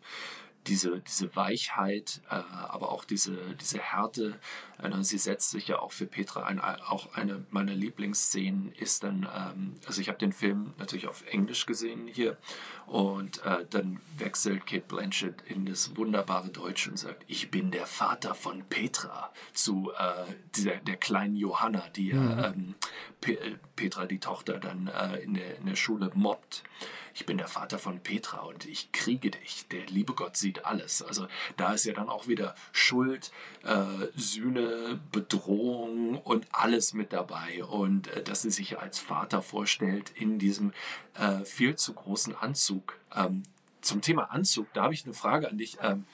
[0.67, 4.39] diese, diese Weichheit, äh, aber auch diese, diese Härte.
[4.81, 6.59] Äh, sie setzt sich ja auch für Petra ein.
[6.59, 11.65] Auch eine meiner Lieblingsszenen ist dann, ähm, also ich habe den Film natürlich auf Englisch
[11.65, 12.37] gesehen hier
[12.85, 17.85] und äh, dann wechselt Kate Blanchett in das wunderbare Deutsch und sagt, ich bin der
[17.85, 22.39] Vater von Petra zu äh, dieser, der kleinen Johanna, die mhm.
[22.43, 22.75] ähm,
[23.21, 23.37] Pe
[23.75, 26.63] Petra, die Tochter, dann äh, in, der, in der Schule mobbt
[27.13, 29.67] ich bin der Vater von Petra und ich kriege dich.
[29.71, 31.01] Der liebe Gott sieht alles.
[31.03, 33.31] Also da ist ja dann auch wieder Schuld,
[33.63, 37.63] äh, Sühne, Bedrohung und alles mit dabei.
[37.63, 40.73] Und äh, dass sie sich als Vater vorstellt in diesem
[41.13, 42.97] äh, viel zu großen Anzug.
[43.15, 43.43] Ähm,
[43.81, 45.77] zum Thema Anzug, da habe ich eine Frage an dich.
[45.81, 46.05] Ähm,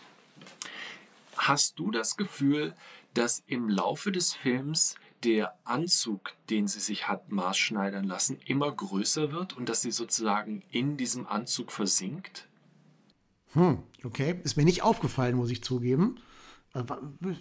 [1.37, 2.75] hast du das Gefühl,
[3.13, 9.31] dass im Laufe des Films der Anzug, den sie sich hat maßschneidern lassen, immer größer
[9.31, 12.47] wird und dass sie sozusagen in diesem Anzug versinkt?
[13.53, 14.39] Hm, okay.
[14.43, 16.19] Ist mir nicht aufgefallen, muss ich zugeben.
[16.73, 16.83] Äh,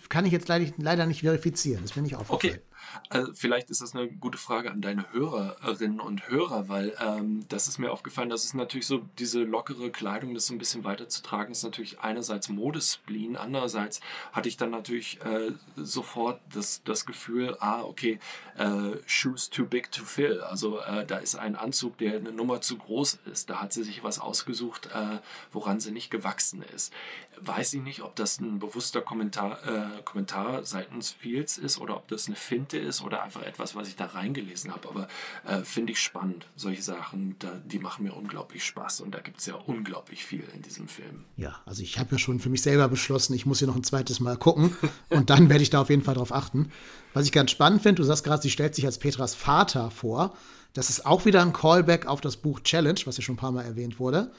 [0.09, 1.85] kann ich jetzt leider nicht verifizieren.
[1.85, 2.55] Ist mir nicht aufgefallen.
[2.55, 2.68] Okay.
[3.09, 7.69] Also vielleicht ist das eine gute Frage an deine Hörerinnen und Hörer, weil ähm, das
[7.69, 11.53] ist mir aufgefallen, dass es natürlich so diese lockere Kleidung, das so ein bisschen weiterzutragen,
[11.53, 14.01] ist natürlich einerseits Modespleen, andererseits
[14.33, 18.19] hatte ich dann natürlich äh, sofort das, das Gefühl, ah, okay,
[18.57, 20.41] äh, Shoes too big to fill.
[20.41, 23.51] Also äh, da ist ein Anzug, der eine Nummer zu groß ist.
[23.51, 25.19] Da hat sie sich was ausgesucht, äh,
[25.53, 26.93] woran sie nicht gewachsen ist.
[27.41, 32.09] Weiß ich nicht, ob das ein bewusster Kommentar, äh, Kommentar seitens Fields ist oder ob
[32.09, 34.89] das eine Finte ist oder einfach etwas, was ich da reingelesen habe.
[34.89, 35.09] Aber
[35.47, 36.47] äh, finde ich spannend.
[36.57, 40.45] Solche Sachen, da, die machen mir unglaublich Spaß und da gibt es ja unglaublich viel
[40.55, 41.25] in diesem Film.
[41.37, 43.85] Ja, also ich habe ja schon für mich selber beschlossen, ich muss hier noch ein
[43.85, 44.77] zweites Mal gucken
[45.09, 46.71] und dann werde ich da auf jeden Fall drauf achten.
[47.15, 50.37] Was ich ganz spannend finde, du sagst gerade, sie stellt sich als Petras Vater vor.
[50.73, 53.53] Das ist auch wieder ein Callback auf das Buch Challenge, was ja schon ein paar
[53.53, 54.31] Mal erwähnt wurde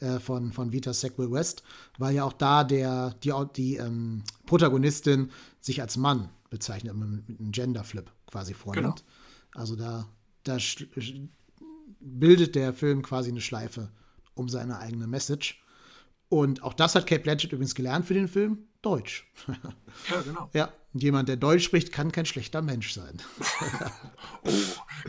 [0.00, 1.62] äh, von, von Vita Sackville West,
[1.98, 5.30] weil ja auch da der, die, die ähm, Protagonistin
[5.60, 9.04] sich als Mann bezeichnet, mit einem Genderflip quasi vornimmt.
[9.04, 9.60] Genau.
[9.60, 10.08] Also da,
[10.44, 10.58] da
[12.00, 13.90] bildet der Film quasi eine Schleife
[14.34, 15.62] um seine eigene Message.
[16.28, 18.68] Und auch das hat Kate Blanchett übrigens gelernt für den Film.
[18.82, 19.26] Deutsch.
[20.08, 20.50] Ja, genau.
[20.52, 23.20] Ja, jemand, der Deutsch spricht, kann kein schlechter Mensch sein.
[24.44, 24.50] oh,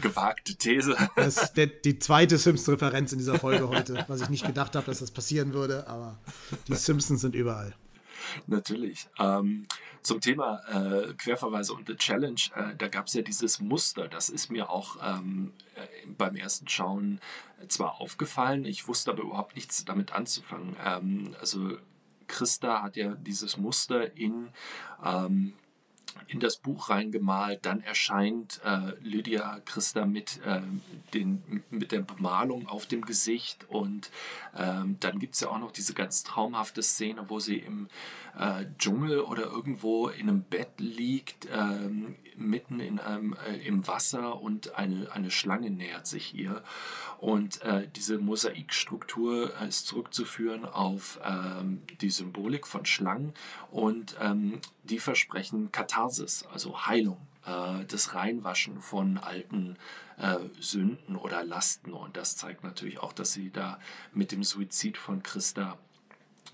[0.02, 0.98] gewagte These.
[1.16, 4.88] Das ist der, die zweite Simpsons-Referenz in dieser Folge heute, was ich nicht gedacht habe,
[4.88, 6.20] dass das passieren würde, aber
[6.68, 7.76] die Simpsons sind überall.
[8.48, 9.08] Natürlich.
[9.18, 9.68] Ähm,
[10.02, 14.30] zum Thema äh, Querverweise und The Challenge, äh, da gab es ja dieses Muster, das
[14.30, 17.20] ist mir auch ähm, äh, beim ersten Schauen
[17.68, 20.76] zwar aufgefallen, ich wusste aber überhaupt nichts damit anzufangen.
[20.86, 21.78] Ähm, also
[22.28, 24.50] Christa hat ja dieses Muster in
[25.04, 25.54] ähm,
[26.28, 27.66] in das Buch reingemalt.
[27.66, 30.62] Dann erscheint äh, Lydia Christa mit, äh,
[31.14, 33.66] den, mit der Bemalung auf dem Gesicht.
[33.70, 34.12] Und
[34.55, 37.88] ähm, dann gibt es ja auch noch diese ganz traumhafte Szene, wo sie im
[38.38, 44.42] äh, Dschungel oder irgendwo in einem Bett liegt, ähm, mitten in einem, äh, im Wasser
[44.42, 46.64] und eine, eine Schlange nähert sich ihr.
[47.20, 53.34] Und äh, diese Mosaikstruktur äh, ist zurückzuführen auf ähm, die Symbolik von Schlangen
[53.72, 57.18] und ähm, die versprechen Katharsis, also Heilung.
[57.46, 59.78] äh, das Reinwaschen von alten
[60.18, 61.94] äh, Sünden oder Lasten.
[61.94, 63.80] Und das zeigt natürlich auch, dass sie da
[64.14, 65.78] mit dem Suizid von Christa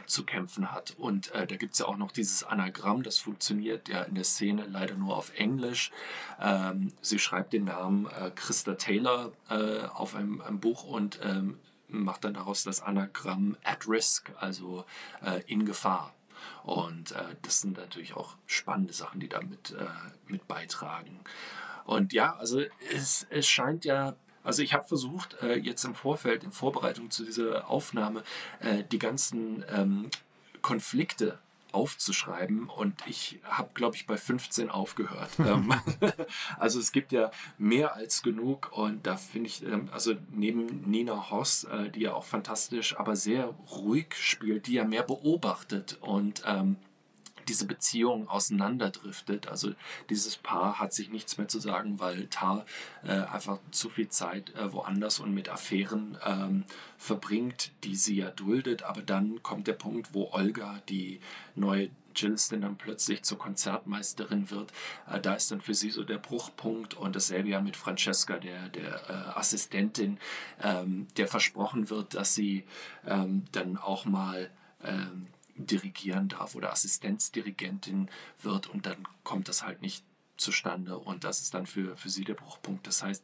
[0.05, 0.95] zu kämpfen hat.
[0.97, 4.23] Und äh, da gibt es ja auch noch dieses Anagramm, das funktioniert ja in der
[4.23, 5.91] Szene leider nur auf Englisch.
[6.39, 11.59] Ähm, sie schreibt den Namen äh, Christa Taylor äh, auf einem, einem, Buch und ähm,
[11.87, 14.85] macht dann daraus das Anagramm at risk, also
[15.23, 16.13] äh, in Gefahr.
[16.63, 19.85] Und äh, das sind natürlich auch spannende Sachen, die da mit, äh,
[20.27, 21.19] mit beitragen.
[21.85, 24.15] Und ja, also es, es scheint ja
[24.45, 28.23] also ich habe versucht, äh, jetzt im Vorfeld, in Vorbereitung zu dieser Aufnahme,
[28.59, 30.09] äh, die ganzen ähm,
[30.61, 31.39] Konflikte
[31.75, 35.29] aufzuschreiben und ich habe, glaube ich, bei 15 aufgehört.
[35.45, 35.73] Ähm,
[36.57, 37.29] also es gibt ja
[37.59, 42.13] mehr als genug und da finde ich, ähm, also neben Nina Hoss, äh, die ja
[42.13, 46.77] auch fantastisch, aber sehr ruhig spielt, die ja mehr beobachtet und ähm,
[47.47, 49.47] diese Beziehung auseinanderdriftet.
[49.47, 49.71] Also
[50.09, 52.65] dieses Paar hat sich nichts mehr zu sagen, weil Tar
[53.03, 56.65] äh, einfach zu viel Zeit äh, woanders und mit Affären ähm,
[56.97, 58.83] verbringt, die sie ja duldet.
[58.83, 61.19] Aber dann kommt der Punkt, wo Olga, die
[61.55, 64.71] neue Jilliston dann plötzlich zur Konzertmeisterin wird.
[65.11, 68.69] Äh, da ist dann für sie so der Bruchpunkt und dasselbe ja mit Francesca, der,
[68.69, 70.17] der äh, Assistentin,
[70.63, 72.65] ähm, der versprochen wird, dass sie
[73.05, 74.49] ähm, dann auch mal
[74.83, 78.09] ähm, dirigieren darf oder Assistenzdirigentin
[78.41, 80.03] wird und dann kommt das halt nicht
[80.37, 82.85] zustande und das ist dann für, für sie der Bruchpunkt.
[82.87, 83.23] Das heißt,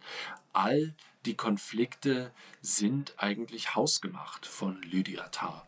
[0.53, 5.67] all die Konflikte sind eigentlich hausgemacht von Lydia Tarr.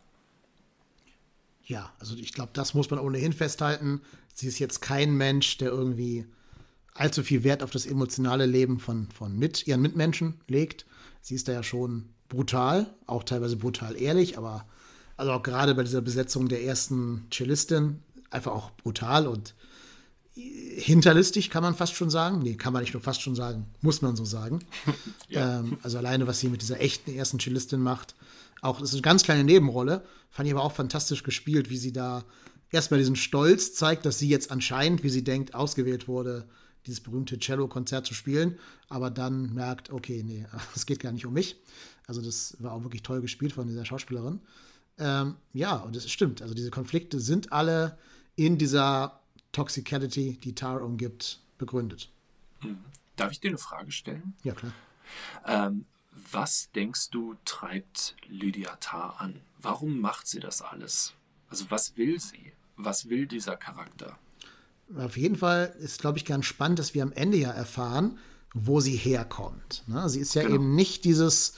[1.65, 4.01] Ja, also ich glaube, das muss man ohnehin festhalten.
[4.33, 6.25] Sie ist jetzt kein Mensch, der irgendwie
[6.93, 10.85] allzu viel Wert auf das emotionale Leben von, von mit, ihren Mitmenschen legt.
[11.21, 14.65] Sie ist da ja schon brutal, auch teilweise brutal ehrlich, aber
[15.17, 17.99] also auch gerade bei dieser Besetzung der ersten Cellistin,
[18.29, 19.53] einfach auch brutal und
[20.35, 22.39] hinterlistig, kann man fast schon sagen.
[22.39, 24.59] Nee, kann man nicht nur fast schon sagen, muss man so sagen.
[25.29, 25.59] ja.
[25.59, 28.15] ähm, also alleine, was sie mit dieser echten ersten Cellistin macht.
[28.61, 31.91] Auch, das ist eine ganz kleine Nebenrolle, fand ich aber auch fantastisch gespielt, wie sie
[31.91, 32.23] da
[32.71, 36.47] erstmal diesen Stolz zeigt, dass sie jetzt anscheinend, wie sie denkt, ausgewählt wurde,
[36.87, 38.57] dieses berühmte Cello-Konzert zu spielen,
[38.89, 40.45] aber dann merkt, okay, nee,
[40.75, 41.57] es geht gar nicht um mich.
[42.07, 44.39] Also das war auch wirklich toll gespielt von dieser Schauspielerin.
[44.97, 46.41] Ähm, ja, und es stimmt.
[46.41, 47.97] Also diese Konflikte sind alle
[48.35, 49.21] in dieser
[49.51, 52.09] Toxicality, die Tar umgibt, begründet.
[52.59, 52.77] Hm.
[53.15, 54.33] Darf ich dir eine Frage stellen?
[54.43, 54.73] Ja, klar.
[55.45, 55.85] Ähm,
[56.31, 59.41] was denkst du, treibt Lydia Tar an?
[59.59, 61.13] Warum macht sie das alles?
[61.49, 62.53] Also was will sie?
[62.75, 64.17] Was will dieser Charakter?
[64.97, 68.17] Auf jeden Fall ist, glaube ich, ganz spannend, dass wir am Ende ja erfahren,
[68.53, 69.83] wo sie herkommt.
[69.87, 70.07] Ne?
[70.09, 70.55] Sie ist ja genau.
[70.55, 71.55] eben nicht dieses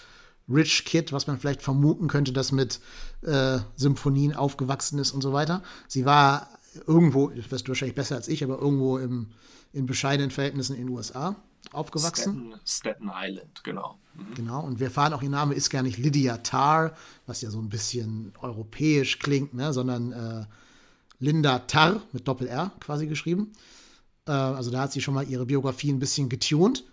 [0.47, 2.79] Rich Kid, was man vielleicht vermuten könnte, das mit
[3.21, 5.63] äh, Symphonien aufgewachsen ist und so weiter.
[5.87, 6.49] Sie war
[6.85, 9.27] irgendwo, das weißt du wahrscheinlich besser als ich, aber irgendwo im,
[9.73, 11.35] in bescheidenen Verhältnissen in den USA
[11.71, 12.53] aufgewachsen.
[12.63, 13.97] Staten, Staten Island, genau.
[14.13, 14.33] Mhm.
[14.35, 16.93] Genau, und wir erfahren auch, ihr Name ist gar nicht Lydia Tarr,
[17.25, 20.45] was ja so ein bisschen europäisch klingt, ne, sondern äh,
[21.19, 23.53] Linda Tarr mit Doppel-R quasi geschrieben.
[24.27, 26.83] Äh, also da hat sie schon mal ihre Biografie ein bisschen getuned.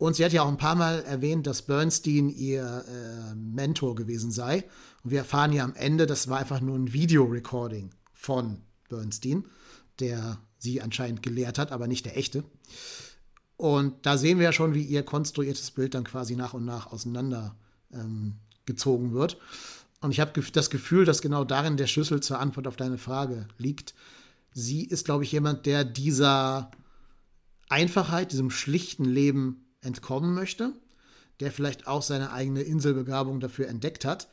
[0.00, 4.30] Und sie hat ja auch ein paar Mal erwähnt, dass Bernstein ihr äh, Mentor gewesen
[4.30, 4.64] sei.
[5.04, 9.44] Und wir erfahren ja am Ende, das war einfach nur ein Videorecording von Bernstein,
[9.98, 12.44] der sie anscheinend gelehrt hat, aber nicht der echte.
[13.58, 16.86] Und da sehen wir ja schon, wie ihr konstruiertes Bild dann quasi nach und nach
[16.86, 17.54] auseinander
[17.92, 19.36] ähm, gezogen wird.
[20.00, 23.48] Und ich habe das Gefühl, dass genau darin der Schlüssel zur Antwort auf deine Frage
[23.58, 23.94] liegt.
[24.54, 26.70] Sie ist, glaube ich, jemand, der dieser
[27.68, 30.72] Einfachheit, diesem schlichten Leben entkommen möchte,
[31.40, 34.28] der vielleicht auch seine eigene Inselbegabung dafür entdeckt hat,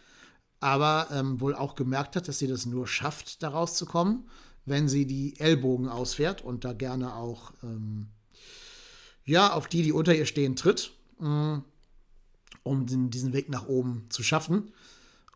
[0.60, 4.28] aber ähm, wohl auch gemerkt hat, dass sie das nur schafft, da rauszukommen,
[4.66, 8.08] wenn sie die Ellbogen ausfährt und da gerne auch ähm,
[9.24, 10.92] ja, auf die, die unter ihr stehen, tritt,
[11.22, 11.58] äh,
[12.64, 14.72] um den, diesen Weg nach oben zu schaffen.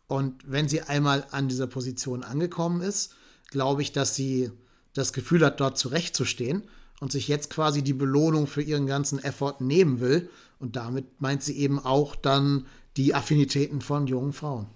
[0.06, 3.14] Und wenn sie einmal an dieser Position angekommen ist,
[3.48, 4.50] glaube ich, dass sie
[4.92, 6.64] das Gefühl hat, dort zurechtzustehen
[7.00, 10.30] und sich jetzt quasi die Belohnung für ihren ganzen Effort nehmen will.
[10.58, 12.66] Und damit meint sie eben auch dann
[12.96, 14.66] die Affinitäten von jungen Frauen.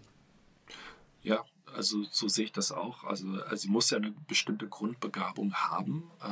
[1.22, 1.44] Ja,
[1.77, 3.05] also so sehe ich das auch.
[3.05, 6.05] Also, also sie muss ja eine bestimmte Grundbegabung haben.
[6.22, 6.29] Äh,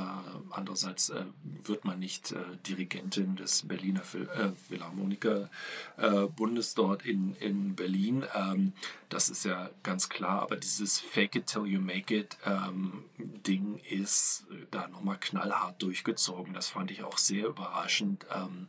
[0.50, 1.26] andererseits äh,
[1.62, 8.24] wird man nicht äh, Dirigentin des Berliner Phil äh, Philharmoniker-Bundes äh, dort in, in Berlin.
[8.34, 8.72] Ähm,
[9.10, 10.40] das ist ja ganz klar.
[10.42, 16.54] Aber dieses Fake it till you make it ähm, Ding ist da nochmal knallhart durchgezogen.
[16.54, 18.24] Das fand ich auch sehr überraschend.
[18.34, 18.68] Ähm,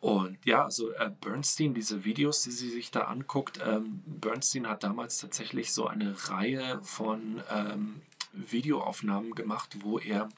[0.00, 4.84] und ja, also äh, Bernstein, diese Videos, die sie sich da anguckt, ähm, Bernstein hat
[4.84, 10.28] damals tatsächlich so eine Reihe von ähm, Videoaufnahmen gemacht, wo er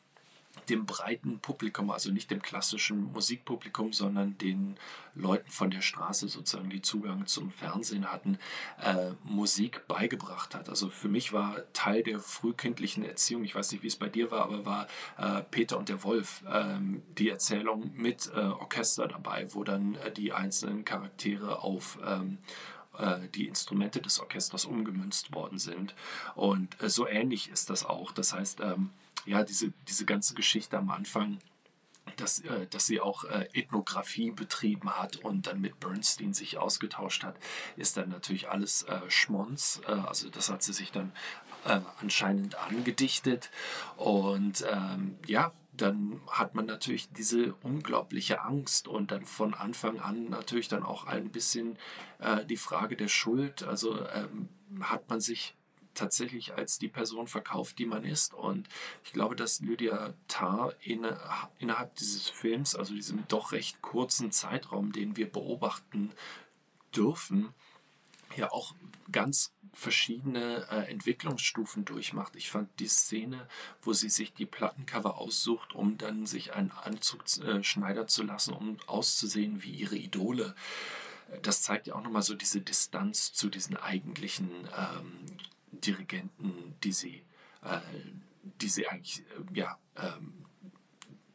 [0.71, 4.77] dem breiten Publikum, also nicht dem klassischen Musikpublikum, sondern den
[5.15, 8.39] Leuten von der Straße sozusagen, die Zugang zum Fernsehen hatten,
[8.81, 10.69] äh, Musik beigebracht hat.
[10.69, 14.31] Also für mich war Teil der frühkindlichen Erziehung, ich weiß nicht, wie es bei dir
[14.31, 14.87] war, aber war
[15.19, 20.13] äh, Peter und der Wolf, ähm, die Erzählung mit äh, Orchester dabei, wo dann äh,
[20.13, 22.39] die einzelnen Charaktere auf ähm,
[22.99, 25.95] äh, die Instrumente des Orchesters umgemünzt worden sind.
[26.35, 28.13] Und äh, so ähnlich ist das auch.
[28.13, 28.91] Das heißt, ähm,
[29.27, 31.39] ja, diese, diese ganze Geschichte am Anfang,
[32.17, 37.25] dass, äh, dass sie auch äh, Ethnographie betrieben hat und dann mit Bernstein sich ausgetauscht
[37.25, 37.37] hat,
[37.77, 39.81] ist dann natürlich alles äh, Schmonz.
[39.87, 41.13] Äh, also das hat sie sich dann
[41.65, 43.51] äh, anscheinend angedichtet.
[43.97, 50.29] Und ähm, ja, dann hat man natürlich diese unglaubliche Angst und dann von Anfang an
[50.29, 51.79] natürlich dann auch ein bisschen
[52.19, 53.63] äh, die Frage der Schuld.
[53.63, 54.49] Also ähm,
[54.81, 55.55] hat man sich
[55.95, 58.35] tatsächlich als die Person verkauft, die man ist.
[58.35, 58.69] Und
[59.05, 61.07] ich glaube, dass Lydia Tarr in,
[61.59, 66.13] innerhalb dieses Films, also diesem doch recht kurzen Zeitraum, den wir beobachten
[66.95, 67.55] dürfen,
[68.37, 68.75] ja auch
[69.11, 72.37] ganz verschiedene äh, Entwicklungsstufen durchmacht.
[72.37, 73.47] Ich fand die Szene,
[73.83, 78.55] wo sie sich die Plattencover aussucht, um dann sich einen Anzug äh, schneidern zu lassen,
[78.55, 80.55] um auszusehen wie ihre Idole.
[81.43, 85.19] Das zeigt ja auch nochmal so diese Distanz zu diesen eigentlichen ähm,
[85.73, 87.23] Dirigenten, die sie,
[87.63, 87.81] äh,
[88.61, 90.45] die sie eigentlich, äh, ja, ähm,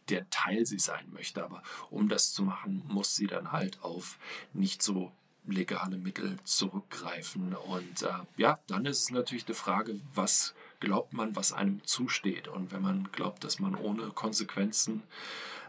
[0.09, 1.43] der Teil sie sein möchte.
[1.43, 4.19] Aber um das zu machen, muss sie dann halt auf
[4.53, 5.11] nicht so
[5.47, 7.55] legale Mittel zurückgreifen.
[7.55, 12.47] Und äh, ja, dann ist es natürlich die Frage, was glaubt man, was einem zusteht.
[12.47, 15.03] Und wenn man glaubt, dass man ohne Konsequenzen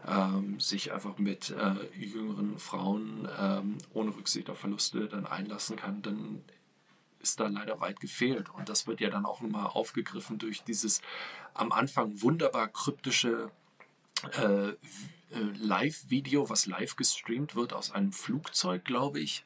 [0.07, 6.01] ähm, sich einfach mit äh, jüngeren Frauen ähm, ohne Rücksicht auf Verluste dann einlassen kann,
[6.01, 6.43] dann
[7.19, 8.49] ist da leider weit gefehlt.
[8.49, 11.01] Und das wird ja dann auch nochmal aufgegriffen durch dieses
[11.53, 13.51] am Anfang wunderbar kryptische
[14.33, 14.73] äh,
[15.31, 19.43] äh, Live-Video, was live gestreamt wird aus einem Flugzeug, glaube ich,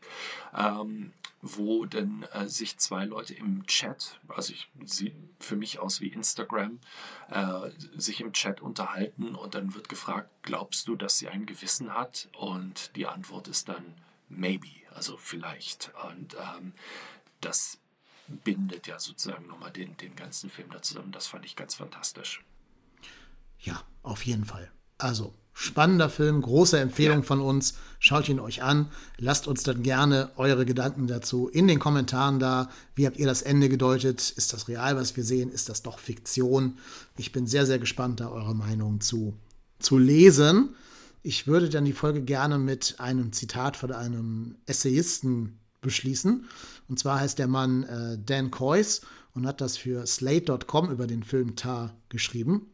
[0.56, 1.12] ähm,
[1.42, 6.10] wo dann äh, sich zwei Leute im Chat, also ich sieht für mich aus wie
[6.10, 6.80] Instagram,
[7.32, 11.96] äh, sich im Chat unterhalten und dann wird gefragt, glaubst du, dass sie ein Gewissen
[11.96, 12.30] hat?
[12.38, 13.96] Und die Antwort ist dann
[14.30, 15.92] maybe, also vielleicht.
[16.10, 16.74] Und ähm,
[17.42, 17.78] das
[18.44, 21.12] bindet ja sozusagen nochmal den, den ganzen Film da zusammen.
[21.12, 22.44] Das fand ich ganz fantastisch.
[23.60, 24.72] Ja, auf jeden Fall.
[24.98, 27.26] Also, spannender Film, große Empfehlung ja.
[27.26, 27.76] von uns.
[28.00, 28.90] Schaut ihn euch an.
[29.18, 32.70] Lasst uns dann gerne eure Gedanken dazu in den Kommentaren da.
[32.96, 34.32] Wie habt ihr das Ende gedeutet?
[34.32, 35.52] Ist das real, was wir sehen?
[35.52, 36.78] Ist das doch Fiktion?
[37.18, 39.38] Ich bin sehr, sehr gespannt, da eure Meinung zu,
[39.80, 40.76] zu lesen.
[41.24, 46.46] Ich würde dann die Folge gerne mit einem Zitat von einem Essayisten beschließen.
[46.88, 49.02] Und zwar heißt der Mann äh, Dan Coyce
[49.34, 52.68] und hat das für Slate.com über den Film Tar geschrieben.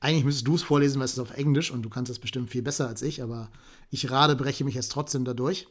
[0.00, 2.50] Eigentlich müsstest du es vorlesen, weil es ist auf Englisch und du kannst es bestimmt
[2.50, 3.50] viel besser als ich, aber
[3.90, 5.66] ich gerade breche mich jetzt trotzdem dadurch.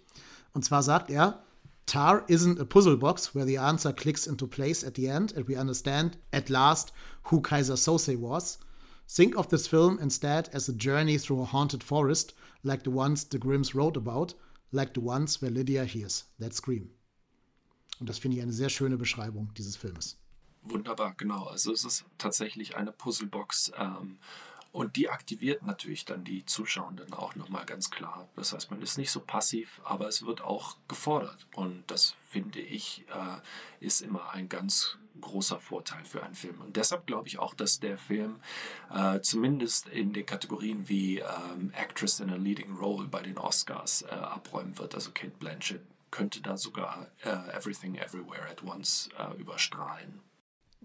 [0.53, 1.43] Und zwar sagt er,
[1.85, 5.47] Tar isn't a puzzle box where the answer clicks into place at the end and
[5.47, 6.91] we understand at last
[7.31, 8.59] who Kaiser Sose was.
[9.07, 13.23] Think of this film instead as a journey through a haunted forest like the ones
[13.23, 14.33] the Grimms wrote about–
[14.71, 16.89] like the ones where Lydia hears that scream.
[17.99, 20.17] Und das finde ich eine sehr schöne Beschreibung dieses Filmes.
[20.63, 21.45] Wunderbar, genau.
[21.45, 24.17] Also es ist tatsächlich eine Puzzlebox ähm,
[24.71, 28.27] und die aktiviert natürlich dann die Zuschauenden auch nochmal ganz klar.
[28.35, 31.47] Das heißt, man ist nicht so passiv, aber es wird auch gefordert.
[31.55, 36.61] Und das finde ich äh, ist immer ein ganz großer Vorteil für einen Film.
[36.61, 38.39] Und deshalb glaube ich auch, dass der Film
[38.93, 44.03] äh, zumindest in den Kategorien wie ähm, Actress in a Leading Role bei den Oscars
[44.03, 44.95] äh, abräumen wird.
[44.95, 50.21] Also Kate Blanchett könnte da sogar äh, Everything Everywhere at Once äh, überstrahlen.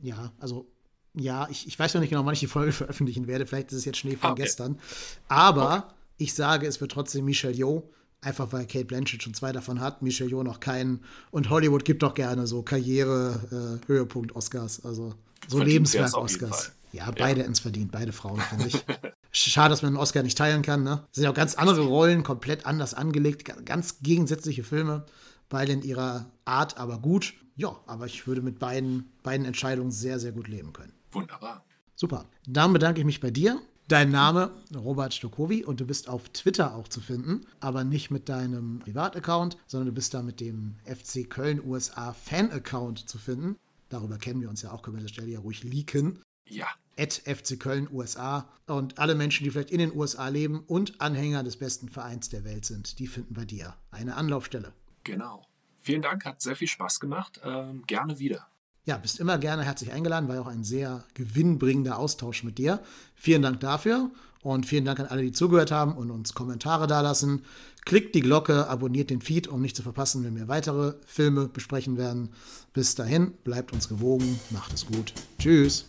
[0.01, 0.67] Ja, also
[1.15, 3.47] ja, ich, ich weiß noch nicht genau, wann ich die Folge veröffentlichen werde.
[3.47, 4.43] Vielleicht ist es jetzt Schnee von ah, okay.
[4.43, 4.81] gestern.
[5.29, 5.95] Aber okay.
[6.19, 7.89] ich sage, es wird trotzdem Michelle Yeoh
[8.23, 11.01] Einfach weil Kate Blanchett schon zwei davon hat, Michelle Yeoh noch keinen.
[11.33, 14.79] Und Hollywood gibt doch gerne so Karriere-Höhepunkt-Oscars.
[14.79, 15.15] Äh, also
[15.49, 16.71] so Lebenswerk-Oscars.
[16.93, 17.47] Ja, beide ja.
[17.47, 18.85] ins verdient, beide Frauen, finde ich.
[19.33, 20.85] Schade, dass man einen Oscar nicht teilen kann.
[20.85, 21.03] Ne?
[21.09, 25.05] Das sind ja auch ganz andere Rollen, komplett anders angelegt, ganz gegensätzliche Filme,
[25.49, 27.35] beide in ihrer Art, aber gut.
[27.57, 30.93] Ja, aber ich würde mit beiden, beiden Entscheidungen sehr, sehr gut leben können.
[31.11, 31.65] Wunderbar.
[31.97, 32.27] Super.
[32.47, 36.75] Dann bedanke ich mich bei dir Dein Name, Robert Stokowi, und du bist auf Twitter
[36.75, 41.29] auch zu finden, aber nicht mit deinem Privataccount, sondern du bist da mit dem FC
[41.29, 43.57] Köln USA Fan-Account zu finden.
[43.89, 46.21] Darüber kennen wir uns ja auch, können wir an der Stelle ja ruhig leaken.
[46.49, 46.67] Ja.
[46.99, 48.49] At FC Köln USA.
[48.67, 52.45] Und alle Menschen, die vielleicht in den USA leben und Anhänger des besten Vereins der
[52.45, 54.73] Welt sind, die finden bei dir eine Anlaufstelle.
[55.05, 55.47] Genau.
[55.81, 57.41] Vielen Dank, hat sehr viel Spaß gemacht.
[57.45, 58.47] Ähm, gerne wieder.
[58.85, 62.81] Ja, bist immer gerne herzlich eingeladen, war ja auch ein sehr gewinnbringender Austausch mit dir.
[63.15, 64.11] Vielen Dank dafür
[64.43, 67.43] und vielen Dank an alle, die zugehört haben und uns Kommentare dalassen.
[67.85, 71.97] Klickt die Glocke, abonniert den Feed, um nicht zu verpassen, wenn wir weitere Filme besprechen
[71.97, 72.31] werden.
[72.73, 75.13] Bis dahin, bleibt uns gewogen, macht es gut.
[75.39, 75.85] Tschüss.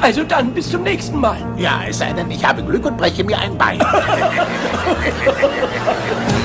[0.00, 1.38] Also dann bis zum nächsten Mal.
[1.58, 3.80] Ja, es sei denn, ich habe Glück und breche mir ein Bein.